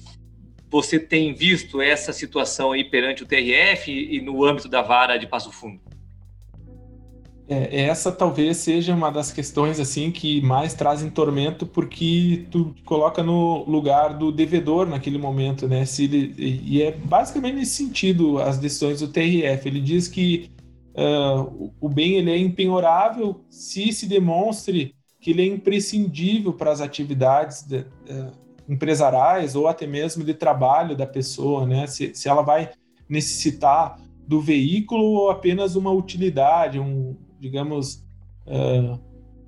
você 0.69 0.99
tem 0.99 1.33
visto 1.33 1.81
essa 1.81 2.12
situação 2.12 2.71
aí 2.71 2.83
perante 2.83 3.23
o 3.23 3.25
TRF 3.25 3.91
e 3.91 4.19
no 4.21 4.43
âmbito 4.43 4.67
da 4.67 4.81
vara 4.81 5.17
de 5.17 5.27
Passo 5.27 5.51
Fundo? 5.51 5.88
É, 7.51 7.81
essa 7.81 8.12
talvez 8.12 8.57
seja 8.57 8.93
uma 8.93 9.09
das 9.09 9.31
questões 9.31 9.79
assim 9.79 10.12
que 10.12 10.39
mais 10.41 10.75
trazem 10.75 11.09
tormento, 11.09 11.65
porque 11.65 12.45
tu 12.51 12.76
coloca 12.86 13.24
no 13.24 13.63
lugar 13.67 14.13
do 14.13 14.32
devedor 14.32 14.88
naquele 14.88 15.17
momento, 15.17 15.67
né? 15.67 15.84
Se 15.84 16.03
ele, 16.03 16.36
e 16.38 16.84
é 16.84 16.91
basicamente 16.91 17.55
nesse 17.55 17.71
sentido 17.71 18.38
as 18.38 18.59
decisões 18.59 18.99
do 18.99 19.07
TRF. 19.07 19.67
Ele 19.67 19.82
diz 19.82 20.07
que 20.07 20.51
uh, 20.93 21.71
o 21.82 21.89
bem 21.89 22.17
ele 22.17 22.30
é 22.30 22.38
impenhorável 22.38 23.41
se 23.49 23.91
se 23.93 24.05
demonstre 24.05 24.93
que 25.19 25.32
ele 25.32 25.41
é 25.41 25.45
imprescindível 25.45 26.53
para 26.53 26.71
as 26.71 26.82
atividades 26.82 27.63
de, 27.63 27.80
uh, 27.80 28.32
empresariais 28.69 29.55
ou 29.55 29.67
até 29.67 29.88
mesmo 29.88 30.24
de 30.24 30.36
trabalho 30.36 30.95
da 30.95 31.07
pessoa, 31.07 31.65
né? 31.65 31.88
Se, 31.88 32.13
se 32.13 32.30
ela 32.30 32.43
vai 32.43 32.69
necessitar 33.09 33.99
do 34.28 34.39
veículo 34.39 35.03
ou 35.03 35.32
apenas 35.32 35.76
uma 35.76 35.89
utilidade, 35.89 36.80
um, 36.80 37.17
digamos, 37.39 38.05
uh, 38.47 38.99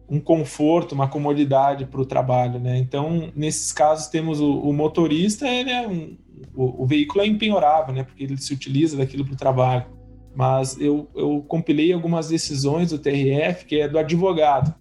um 0.10 0.20
conforto, 0.20 0.94
uma 0.94 1.08
comodidade 1.08 1.86
para 1.86 2.02
o 2.02 2.06
trabalho, 2.06 2.60
né? 2.60 2.78
Então, 2.78 3.32
nesses 3.36 3.72
casos, 3.72 4.08
temos 4.08 4.42
o, 4.42 4.60
o 4.60 4.74
motorista, 4.74 5.48
ele 5.48 5.70
é 5.72 5.88
um, 5.88 6.18
o, 6.54 6.84
o, 6.84 6.86
veículo 6.86 7.24
é 7.24 7.28
empenhorável, 7.28 7.94
né? 7.94 8.04
Porque 8.04 8.24
ele 8.24 8.38
se 8.38 8.54
utiliza 8.54 8.98
daquilo 8.98 9.24
para 9.24 9.34
o 9.34 9.38
trabalho. 9.38 9.86
Mas 10.36 10.80
eu, 10.80 11.10
eu 11.16 11.44
compilei 11.48 11.94
algumas 11.94 12.28
decisões 12.28 12.90
do 12.90 13.00
TRF, 13.00 13.66
que 13.66 13.80
é 13.80 13.88
do 13.88 13.98
advogado, 13.98 14.74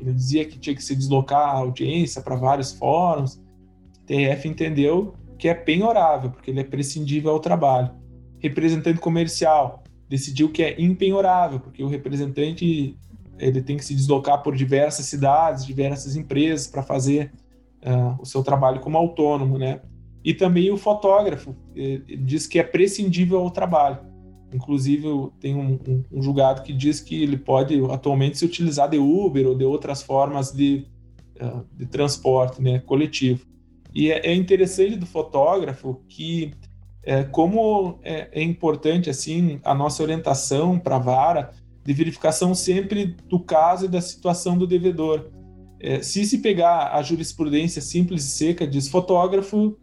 Ele 0.00 0.12
dizia 0.12 0.44
que 0.44 0.58
tinha 0.58 0.74
que 0.74 0.82
se 0.82 0.94
deslocar 0.94 1.48
a 1.48 1.58
audiência 1.58 2.20
para 2.22 2.36
vários 2.36 2.72
fóruns. 2.72 3.34
O 3.34 4.06
TRF 4.06 4.48
entendeu 4.48 5.14
que 5.38 5.48
é 5.48 5.54
penhorável, 5.54 6.30
porque 6.30 6.50
ele 6.50 6.60
é 6.60 6.64
prescindível 6.64 7.30
ao 7.30 7.40
trabalho. 7.40 7.90
Representante 8.38 9.00
comercial 9.00 9.82
decidiu 10.08 10.50
que 10.50 10.62
é 10.62 10.80
impenhorável, 10.80 11.60
porque 11.60 11.82
o 11.82 11.88
representante 11.88 12.96
ele 13.38 13.60
tem 13.60 13.76
que 13.76 13.84
se 13.84 13.94
deslocar 13.94 14.42
por 14.42 14.56
diversas 14.56 15.06
cidades, 15.06 15.66
diversas 15.66 16.16
empresas 16.16 16.66
para 16.66 16.82
fazer 16.82 17.32
uh, 17.82 18.20
o 18.20 18.24
seu 18.24 18.42
trabalho 18.42 18.80
como 18.80 18.96
autônomo, 18.96 19.58
né? 19.58 19.80
E 20.24 20.34
também 20.34 20.72
o 20.72 20.76
fotógrafo 20.76 21.54
diz 22.24 22.48
que 22.48 22.58
é 22.58 22.62
prescindível 22.64 23.38
ao 23.38 23.50
trabalho. 23.50 24.00
Inclusive, 24.52 25.06
tem 25.38 25.54
um, 25.54 25.78
um, 25.86 26.04
um, 26.10 26.22
julgado 26.22 26.62
que 26.62 26.72
diz 26.72 27.00
que 27.00 27.22
ele 27.22 27.36
pode 27.36 27.80
atualmente 27.92 28.38
se 28.38 28.44
utilizar 28.44 28.88
de 28.88 28.98
Uber 28.98 29.46
ou 29.46 29.54
de 29.54 29.64
outras 29.64 30.02
formas 30.02 30.50
de, 30.50 30.84
uh, 31.40 31.64
de 31.72 31.86
transporte 31.86 32.60
né, 32.60 32.80
coletivo. 32.80 33.46
E 33.94 34.10
é, 34.10 34.26
é 34.26 34.34
interessante 34.34 34.96
do 34.96 35.06
fotógrafo 35.06 36.00
que, 36.08 36.52
é, 37.06 37.22
como 37.22 38.00
é, 38.02 38.28
é 38.32 38.42
importante 38.42 39.08
assim 39.08 39.60
a 39.64 39.72
nossa 39.72 40.02
orientação 40.02 40.76
para 40.76 40.96
a 40.96 40.98
vara, 40.98 41.52
de 41.84 41.92
verificação 41.92 42.52
sempre 42.52 43.16
do 43.28 43.38
caso 43.38 43.84
e 43.84 43.88
da 43.88 44.00
situação 44.00 44.58
do 44.58 44.66
devedor. 44.66 45.30
É, 45.78 46.02
se 46.02 46.26
se 46.26 46.38
pegar 46.38 46.92
a 46.92 47.00
jurisprudência 47.02 47.80
simples 47.80 48.24
e 48.24 48.28
seca, 48.28 48.66
diz 48.66 48.88
fotógrafo 48.88 49.78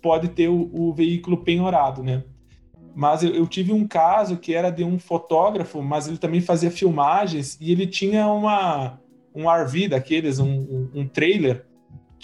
pode 0.00 0.28
ter 0.28 0.48
o, 0.48 0.70
o 0.72 0.94
veículo 0.94 1.36
penhorado, 1.36 2.02
né? 2.02 2.24
Mas 2.94 3.22
eu, 3.22 3.34
eu, 3.34 3.46
tive 3.46 3.72
um 3.72 3.86
caso 3.86 4.38
que 4.38 4.54
era 4.54 4.70
de 4.70 4.84
um 4.84 4.98
fotógrafo, 4.98 5.82
mas 5.82 6.06
ele 6.08 6.16
também 6.16 6.40
fazia 6.40 6.70
filmagens 6.70 7.58
e 7.60 7.72
ele 7.72 7.86
tinha 7.86 8.26
uma 8.26 8.98
um 9.34 9.50
RV 9.50 9.88
daqueles, 9.88 10.38
um, 10.38 10.46
um, 10.46 10.90
um 10.94 11.08
trailer 11.08 11.66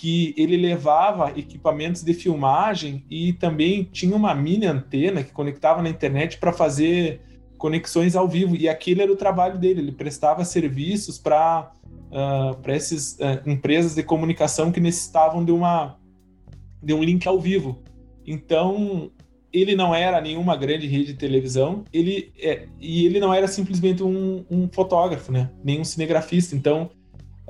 que 0.00 0.34
ele 0.34 0.56
levava 0.56 1.30
equipamentos 1.38 2.02
de 2.02 2.14
filmagem 2.14 3.04
e 3.10 3.34
também 3.34 3.84
tinha 3.84 4.16
uma 4.16 4.34
mini 4.34 4.64
antena 4.64 5.22
que 5.22 5.30
conectava 5.30 5.82
na 5.82 5.90
internet 5.90 6.38
para 6.38 6.54
fazer 6.54 7.20
conexões 7.58 8.16
ao 8.16 8.26
vivo. 8.26 8.56
E 8.56 8.66
aquele 8.66 9.02
era 9.02 9.12
o 9.12 9.16
trabalho 9.16 9.58
dele, 9.58 9.82
ele 9.82 9.92
prestava 9.92 10.42
serviços 10.42 11.18
para 11.18 11.70
uh, 12.06 12.56
para 12.62 12.74
essas 12.74 13.18
uh, 13.18 13.46
empresas 13.46 13.94
de 13.94 14.02
comunicação 14.02 14.72
que 14.72 14.80
necessitavam 14.80 15.44
de, 15.44 15.52
uma, 15.52 15.98
de 16.82 16.94
um 16.94 17.04
link 17.04 17.28
ao 17.28 17.38
vivo. 17.38 17.82
Então, 18.26 19.10
ele 19.52 19.76
não 19.76 19.94
era 19.94 20.18
nenhuma 20.18 20.56
grande 20.56 20.86
rede 20.86 21.12
de 21.12 21.18
televisão, 21.18 21.84
ele 21.92 22.32
é, 22.40 22.68
e 22.80 23.04
ele 23.04 23.20
não 23.20 23.34
era 23.34 23.46
simplesmente 23.46 24.02
um, 24.02 24.46
um 24.50 24.66
fotógrafo, 24.72 25.30
né? 25.30 25.50
nenhum 25.62 25.84
cinegrafista. 25.84 26.56
Então, 26.56 26.88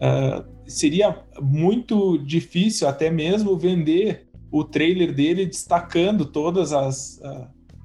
uh, 0.01 0.44
seria 0.66 1.22
muito 1.40 2.18
difícil 2.18 2.88
até 2.88 3.11
mesmo 3.11 3.57
vender 3.57 4.28
o 4.51 4.64
trailer 4.64 5.14
dele 5.14 5.46
destacando 5.46 6.24
todas 6.24 6.72
as, 6.72 7.20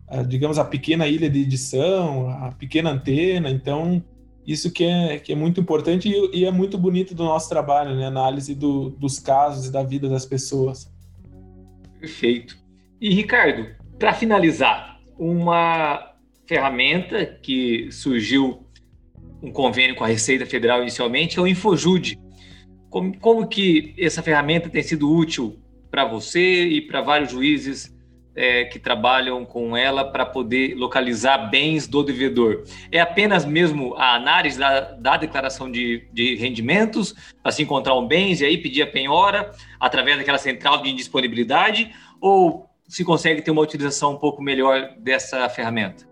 a, 0.07 0.23
digamos, 0.23 0.57
a 0.57 0.65
pequena 0.65 1.07
ilha 1.07 1.29
de 1.29 1.41
edição, 1.41 2.29
a 2.29 2.51
pequena 2.51 2.91
antena. 2.91 3.49
Então, 3.49 4.03
isso 4.45 4.71
que 4.71 4.83
é, 4.83 5.19
que 5.19 5.33
é 5.33 5.35
muito 5.35 5.59
importante 5.59 6.09
e, 6.09 6.39
e 6.39 6.45
é 6.45 6.51
muito 6.51 6.77
bonito 6.77 7.13
do 7.15 7.23
nosso 7.23 7.49
trabalho, 7.49 7.95
né? 7.95 8.05
Análise 8.05 8.53
do, 8.53 8.91
dos 8.91 9.19
casos 9.19 9.67
e 9.67 9.71
da 9.71 9.83
vida 9.83 10.07
das 10.07 10.25
pessoas. 10.25 10.91
Perfeito. 11.99 12.57
E, 13.01 13.13
Ricardo, 13.13 13.67
para 13.97 14.13
finalizar, 14.13 14.99
uma 15.17 16.13
ferramenta 16.45 17.25
que 17.25 17.89
surgiu 17.91 18.64
um 19.45 19.51
convênio 19.51 19.95
com 19.95 20.03
a 20.03 20.07
Receita 20.07 20.45
Federal 20.45 20.81
inicialmente 20.81 21.37
é 21.37 21.41
o 21.41 21.47
Infojude. 21.47 22.19
Como, 22.89 23.15
como 23.19 23.47
que 23.47 23.93
essa 23.97 24.23
ferramenta 24.23 24.69
tem 24.69 24.81
sido 24.81 25.11
útil 25.11 25.59
para 25.91 26.03
você 26.03 26.63
e 26.63 26.81
para 26.81 27.01
vários 27.01 27.31
juízes 27.31 27.93
é, 28.35 28.65
que 28.65 28.79
trabalham 28.79 29.45
com 29.45 29.77
ela 29.77 30.03
para 30.03 30.25
poder 30.25 30.75
localizar 30.75 31.37
bens 31.49 31.87
do 31.87 32.01
devedor? 32.01 32.63
É 32.91 32.99
apenas 32.99 33.45
mesmo 33.45 33.93
a 33.95 34.15
análise 34.15 34.57
da, 34.57 34.93
da 34.93 35.15
declaração 35.15 35.69
de, 35.69 36.07
de 36.11 36.35
rendimentos 36.35 37.13
para 37.43 37.51
se 37.51 37.61
encontrar 37.61 37.95
um 37.95 38.07
bens 38.07 38.41
e 38.41 38.45
aí 38.45 38.57
pedir 38.57 38.81
a 38.81 38.87
penhora 38.87 39.51
através 39.79 40.17
daquela 40.17 40.39
central 40.39 40.81
de 40.81 40.89
indisponibilidade? 40.89 41.91
Ou 42.19 42.67
se 42.87 43.05
consegue 43.05 43.43
ter 43.43 43.51
uma 43.51 43.61
utilização 43.61 44.13
um 44.13 44.17
pouco 44.17 44.41
melhor 44.41 44.95
dessa 44.97 45.47
ferramenta? 45.49 46.07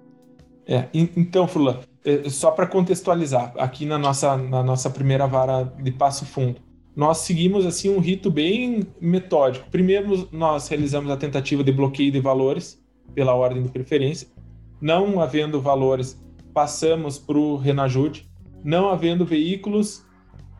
É, 0.67 0.86
então, 0.93 1.47
Fula, 1.47 1.81
só 2.29 2.51
para 2.51 2.67
contextualizar, 2.67 3.53
aqui 3.57 3.85
na 3.85 3.97
nossa, 3.97 4.35
na 4.37 4.63
nossa 4.63 4.89
primeira 4.89 5.25
vara 5.25 5.63
de 5.63 5.91
passo 5.91 6.25
fundo, 6.25 6.59
nós 6.95 7.19
seguimos 7.19 7.65
assim 7.65 7.89
um 7.89 7.99
rito 7.99 8.29
bem 8.29 8.85
metódico. 9.01 9.69
Primeiro, 9.71 10.27
nós 10.31 10.67
realizamos 10.67 11.09
a 11.09 11.17
tentativa 11.17 11.63
de 11.63 11.71
bloqueio 11.71 12.11
de 12.11 12.19
valores 12.19 12.79
pela 13.15 13.33
ordem 13.33 13.63
de 13.63 13.69
preferência. 13.69 14.27
Não 14.79 15.19
havendo 15.19 15.59
valores, 15.59 16.21
passamos 16.53 17.17
para 17.17 17.37
o 17.37 17.57
Renajude. 17.57 18.29
Não 18.63 18.89
havendo 18.89 19.25
veículos, 19.25 20.05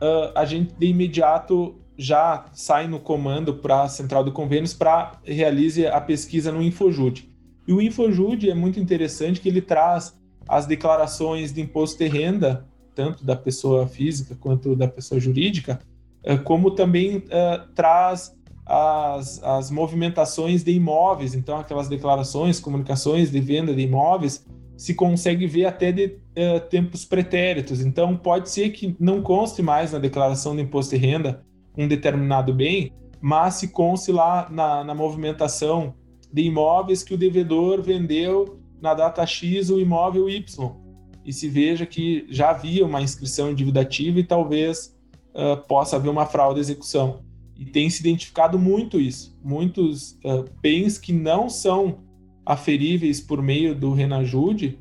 uh, 0.02 0.32
a 0.34 0.44
gente 0.44 0.74
de 0.74 0.86
imediato 0.86 1.76
já 1.96 2.46
sai 2.52 2.88
no 2.88 2.98
comando 2.98 3.54
para 3.54 3.84
a 3.84 3.88
central 3.88 4.24
de 4.24 4.32
convênios 4.32 4.74
para 4.74 5.12
realize 5.24 5.86
a 5.86 6.00
pesquisa 6.00 6.50
no 6.50 6.60
Infojude. 6.62 7.30
E 7.66 7.72
o 7.72 7.80
Infojude 7.80 8.50
é 8.50 8.54
muito 8.54 8.80
interessante 8.80 9.40
que 9.40 9.48
ele 9.48 9.62
traz 9.62 10.18
as 10.48 10.66
declarações 10.66 11.52
de 11.52 11.60
imposto 11.60 11.98
de 11.98 12.08
renda, 12.08 12.66
tanto 12.94 13.24
da 13.24 13.34
pessoa 13.34 13.86
física 13.86 14.36
quanto 14.38 14.76
da 14.76 14.86
pessoa 14.86 15.20
jurídica, 15.20 15.80
eh, 16.22 16.36
como 16.36 16.70
também 16.70 17.18
uh, 17.18 17.66
traz 17.74 18.34
as, 18.66 19.42
as 19.42 19.70
movimentações 19.70 20.62
de 20.64 20.72
imóveis, 20.72 21.34
então 21.34 21.58
aquelas 21.58 21.88
declarações, 21.88 22.60
comunicações 22.60 23.30
de 23.30 23.40
venda 23.40 23.74
de 23.74 23.82
imóveis, 23.82 24.44
se 24.76 24.94
consegue 24.94 25.46
ver 25.46 25.66
até 25.66 25.92
de 25.92 26.06
uh, 26.06 26.60
tempos 26.68 27.04
pretéritos. 27.04 27.80
Então 27.80 28.16
pode 28.16 28.48
ser 28.50 28.70
que 28.70 28.96
não 28.98 29.22
conste 29.22 29.62
mais 29.62 29.92
na 29.92 29.98
declaração 29.98 30.56
de 30.56 30.62
imposto 30.62 30.96
de 30.96 31.00
renda 31.00 31.44
um 31.76 31.86
determinado 31.86 32.54
bem, 32.54 32.92
mas 33.20 33.54
se 33.54 33.68
conste 33.68 34.12
lá 34.12 34.48
na, 34.50 34.84
na 34.84 34.94
movimentação 34.94 35.94
de 36.32 36.42
imóveis 36.42 37.02
que 37.02 37.14
o 37.14 37.18
devedor 37.18 37.82
vendeu 37.82 38.58
na 38.84 38.92
data 38.92 39.24
X 39.24 39.70
o 39.70 39.80
imóvel 39.80 40.28
Y. 40.28 40.76
E 41.24 41.32
se 41.32 41.48
veja 41.48 41.86
que 41.86 42.26
já 42.28 42.50
havia 42.50 42.84
uma 42.84 43.00
inscrição 43.00 43.50
em 43.50 43.54
dívida 43.54 43.80
ativa 43.80 44.20
e 44.20 44.24
talvez 44.24 44.94
uh, 45.34 45.56
possa 45.66 45.96
haver 45.96 46.10
uma 46.10 46.26
fraude 46.26 46.56
de 46.56 46.60
execução. 46.60 47.24
E 47.56 47.64
tem 47.64 47.88
se 47.88 48.00
identificado 48.00 48.58
muito 48.58 49.00
isso. 49.00 49.34
Muitos 49.42 50.18
uh, 50.22 50.44
bens 50.60 50.98
que 50.98 51.14
não 51.14 51.48
são 51.48 52.04
aferíveis 52.44 53.22
por 53.22 53.40
meio 53.40 53.74
do 53.74 53.94
Renajude 53.94 54.78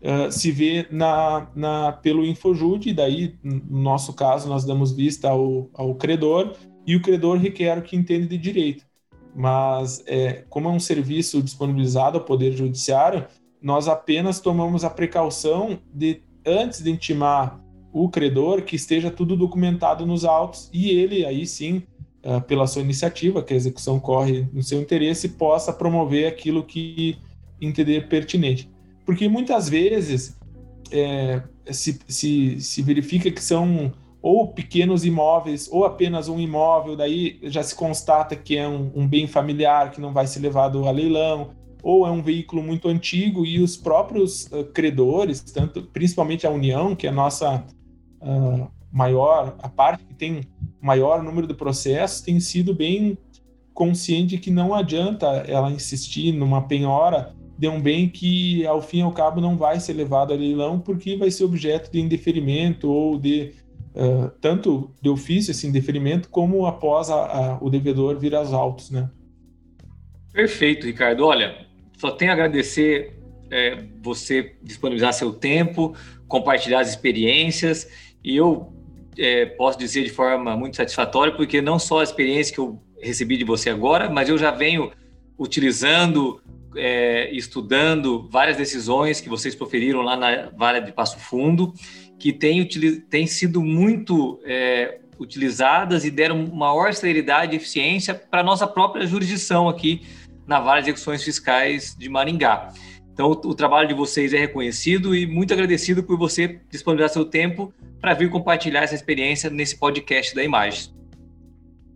uh, 0.00 0.30
se 0.30 0.52
vê 0.52 0.86
na, 0.88 1.50
na, 1.56 1.90
pelo 1.90 2.24
Infojude, 2.24 2.90
e 2.90 2.94
daí, 2.94 3.34
no 3.42 3.80
nosso 3.80 4.12
caso, 4.12 4.48
nós 4.48 4.64
damos 4.64 4.92
vista 4.92 5.28
ao, 5.28 5.68
ao 5.74 5.96
credor 5.96 6.54
e 6.86 6.94
o 6.94 7.02
credor 7.02 7.36
requer 7.36 7.76
o 7.76 7.82
que 7.82 7.96
entende 7.96 8.28
de 8.28 8.38
direito. 8.38 8.84
Mas, 9.34 10.02
é, 10.06 10.44
como 10.48 10.68
é 10.68 10.72
um 10.72 10.80
serviço 10.80 11.42
disponibilizado 11.42 12.18
ao 12.18 12.24
Poder 12.24 12.52
Judiciário, 12.52 13.26
nós 13.62 13.88
apenas 13.88 14.40
tomamos 14.40 14.84
a 14.84 14.90
precaução 14.90 15.78
de, 15.92 16.22
antes 16.46 16.82
de 16.82 16.90
intimar 16.90 17.60
o 17.92 18.08
credor 18.08 18.62
que 18.62 18.76
esteja 18.76 19.10
tudo 19.10 19.36
documentado 19.36 20.06
nos 20.06 20.24
autos 20.24 20.70
e 20.72 20.90
ele, 20.90 21.26
aí 21.26 21.46
sim, 21.46 21.82
uh, 22.24 22.40
pela 22.42 22.66
sua 22.66 22.82
iniciativa, 22.82 23.42
que 23.42 23.52
a 23.52 23.56
execução 23.56 23.98
corre 23.98 24.48
no 24.52 24.62
seu 24.62 24.80
interesse, 24.80 25.30
possa 25.30 25.72
promover 25.72 26.26
aquilo 26.26 26.64
que 26.64 27.18
entender 27.60 28.08
pertinente. 28.08 28.70
Porque 29.04 29.28
muitas 29.28 29.68
vezes 29.68 30.38
é, 30.92 31.42
se, 31.70 31.98
se, 32.06 32.60
se 32.60 32.82
verifica 32.82 33.30
que 33.30 33.42
são 33.42 33.92
ou 34.22 34.48
pequenos 34.48 35.04
imóveis 35.04 35.68
ou 35.72 35.84
apenas 35.84 36.28
um 36.28 36.38
imóvel, 36.38 36.94
daí 36.94 37.38
já 37.44 37.62
se 37.62 37.74
constata 37.74 38.36
que 38.36 38.56
é 38.56 38.68
um, 38.68 38.92
um 38.94 39.08
bem 39.08 39.26
familiar 39.26 39.90
que 39.90 40.00
não 40.00 40.12
vai 40.12 40.26
ser 40.26 40.40
levado 40.40 40.86
a 40.86 40.90
leilão, 40.90 41.52
ou 41.82 42.06
é 42.06 42.10
um 42.10 42.22
veículo 42.22 42.62
muito 42.62 42.88
antigo 42.88 43.44
e 43.44 43.60
os 43.60 43.76
próprios 43.76 44.46
uh, 44.46 44.64
credores, 44.72 45.40
tanto 45.40 45.82
principalmente 45.82 46.46
a 46.46 46.50
União, 46.50 46.94
que 46.94 47.06
é 47.06 47.10
a 47.10 47.12
nossa 47.12 47.64
uh, 48.20 48.68
maior, 48.92 49.56
a 49.62 49.68
parte 49.68 50.04
que 50.04 50.14
tem 50.14 50.42
maior 50.80 51.22
número 51.22 51.46
de 51.46 51.54
processos, 51.54 52.20
tem 52.20 52.40
sido 52.40 52.74
bem 52.74 53.16
consciente 53.72 54.38
que 54.38 54.50
não 54.50 54.74
adianta 54.74 55.26
ela 55.46 55.70
insistir 55.70 56.32
numa 56.32 56.62
penhora 56.62 57.34
de 57.58 57.68
um 57.68 57.80
bem 57.80 58.08
que, 58.08 58.66
ao 58.66 58.80
fim 58.80 58.98
e 58.98 59.02
ao 59.02 59.12
cabo, 59.12 59.40
não 59.40 59.56
vai 59.56 59.78
ser 59.78 59.92
levado 59.92 60.32
a 60.32 60.36
leilão 60.36 60.80
porque 60.80 61.16
vai 61.16 61.30
ser 61.30 61.44
objeto 61.44 61.92
de 61.92 62.00
indeferimento 62.00 62.90
ou 62.90 63.18
de 63.18 63.52
uh, 63.94 64.30
tanto 64.40 64.90
de 65.00 65.08
ofício, 65.08 65.50
assim, 65.50 65.68
indeferimento, 65.68 66.28
como 66.30 66.66
após 66.66 67.10
a, 67.10 67.14
a, 67.14 67.58
o 67.60 67.68
devedor 67.68 68.18
vir 68.18 68.34
aos 68.34 68.52
autos, 68.52 68.90
né? 68.90 69.10
Perfeito, 70.32 70.86
Ricardo. 70.86 71.26
Olha, 71.26 71.66
só 72.00 72.10
tenho 72.10 72.30
a 72.30 72.34
agradecer 72.34 73.12
é, 73.50 73.76
você 74.00 74.54
disponibilizar 74.62 75.12
seu 75.12 75.34
tempo, 75.34 75.94
compartilhar 76.26 76.80
as 76.80 76.88
experiências 76.88 77.86
e 78.24 78.34
eu 78.34 78.72
é, 79.18 79.44
posso 79.44 79.78
dizer 79.78 80.04
de 80.04 80.08
forma 80.08 80.56
muito 80.56 80.78
satisfatória, 80.78 81.34
porque 81.34 81.60
não 81.60 81.78
só 81.78 82.00
a 82.00 82.02
experiência 82.02 82.54
que 82.54 82.58
eu 82.58 82.82
recebi 83.02 83.36
de 83.36 83.44
você 83.44 83.68
agora, 83.68 84.08
mas 84.08 84.30
eu 84.30 84.38
já 84.38 84.50
venho 84.50 84.90
utilizando, 85.38 86.40
é, 86.74 87.30
estudando 87.32 88.26
várias 88.30 88.56
decisões 88.56 89.20
que 89.20 89.28
vocês 89.28 89.54
proferiram 89.54 90.00
lá 90.00 90.16
na 90.16 90.48
Vale 90.56 90.80
de 90.80 90.92
Passo 90.92 91.18
Fundo, 91.18 91.74
que 92.18 92.32
têm 92.32 92.66
tem 93.10 93.26
sido 93.26 93.60
muito 93.60 94.40
é, 94.46 95.00
utilizadas 95.18 96.06
e 96.06 96.10
deram 96.10 96.46
maior 96.46 96.94
celeridade 96.94 97.52
e 97.52 97.56
eficiência 97.56 98.14
para 98.14 98.40
a 98.40 98.44
nossa 98.44 98.66
própria 98.66 99.06
jurisdição 99.06 99.68
aqui 99.68 100.00
na 100.50 100.58
Vale 100.58 100.82
de 100.82 100.90
Execuções 100.90 101.22
Fiscais 101.22 101.94
de 101.96 102.08
Maringá. 102.08 102.72
Então, 103.12 103.28
o, 103.28 103.50
o, 103.50 103.54
trabalho 103.54 103.86
de 103.86 103.94
vocês 103.94 104.34
é 104.34 104.38
reconhecido 104.38 105.14
e 105.14 105.24
muito 105.24 105.54
agradecido 105.54 106.02
por 106.02 106.18
você 106.18 106.60
disponibilizar 106.68 107.14
seu 107.14 107.24
tempo 107.24 107.72
para 108.00 108.14
vir 108.14 108.28
compartilhar 108.28 108.82
essa 108.82 108.96
experiência 108.96 109.48
nesse 109.48 109.78
podcast 109.78 110.34
da 110.34 110.42
Imagem. 110.42 110.92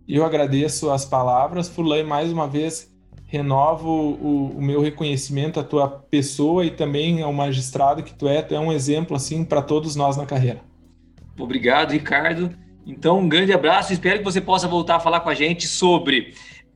Eu 0.07 0.23
agradeço 0.23 0.89
as 0.89 1.03
palavras, 1.03 1.67
Furlan, 1.67 2.05
mais 2.05 2.31
uma 2.31 2.47
vez 2.47 2.95
renovo 3.25 3.89
o, 3.89 4.57
o, 4.57 4.61
meu 4.61 4.81
reconhecimento 4.81 5.59
à 5.59 5.63
tua 5.63 5.89
pessoa 5.89 6.63
e 6.63 6.71
também 6.71 7.21
ao 7.21 7.33
magistrado 7.33 8.03
que 8.03 8.13
tu 8.13 8.25
é, 8.25 8.41
tu 8.41 8.55
é 8.55 8.59
um 8.59 8.71
exemplo 8.71 9.17
assim 9.17 9.43
para 9.43 9.61
todos 9.61 9.97
nós 9.97 10.15
na 10.15 10.25
carreira. 10.25 10.61
Obrigado, 11.37 11.91
Ricardo. 11.91 12.51
Então, 12.87 13.19
um 13.19 13.27
grande 13.27 13.51
abraço, 13.51 13.91
espero 13.91 14.19
que 14.19 14.23
você 14.23 14.39
possa 14.39 14.67
voltar 14.67 14.97
a 14.97 14.99
falar 14.99 15.19
com 15.21 15.29
a 15.29 15.33
gente 15.33 15.67
sobre 15.67 16.35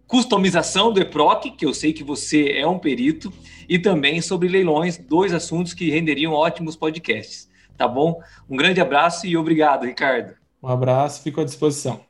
customização 0.10 0.92
do 0.92 1.00
EPROC, 1.00 1.52
que 1.52 1.64
eu 1.64 1.72
sei 1.72 1.94
que 1.94 2.04
você 2.04 2.54
é 2.54 2.68
um 2.68 2.80
perito, 2.80 3.32
e 3.70 3.78
também 3.78 4.20
sobre 4.22 4.48
leilões, 4.48 4.98
dois 4.98 5.32
assuntos 5.32 5.72
que 5.72 5.92
renderiam 5.92 6.34
ótimos 6.34 6.76
podcasts. 6.76 7.48
Tá 7.78 7.88
bom? 7.88 8.20
Um 8.50 8.58
grande 8.58 8.82
abraço 8.82 9.28
e 9.28 9.38
obrigado, 9.38 9.86
Ricardo. 9.86 10.34
Um 10.62 10.68
abraço, 10.68 11.22
fico 11.22 11.40
à 11.40 11.46
disposição. 11.46 12.02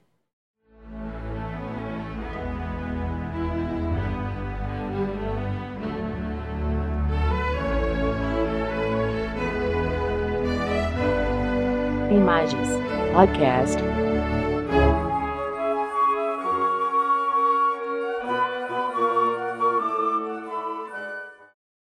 Imagens 12.09 12.69
Podcast 13.13 13.98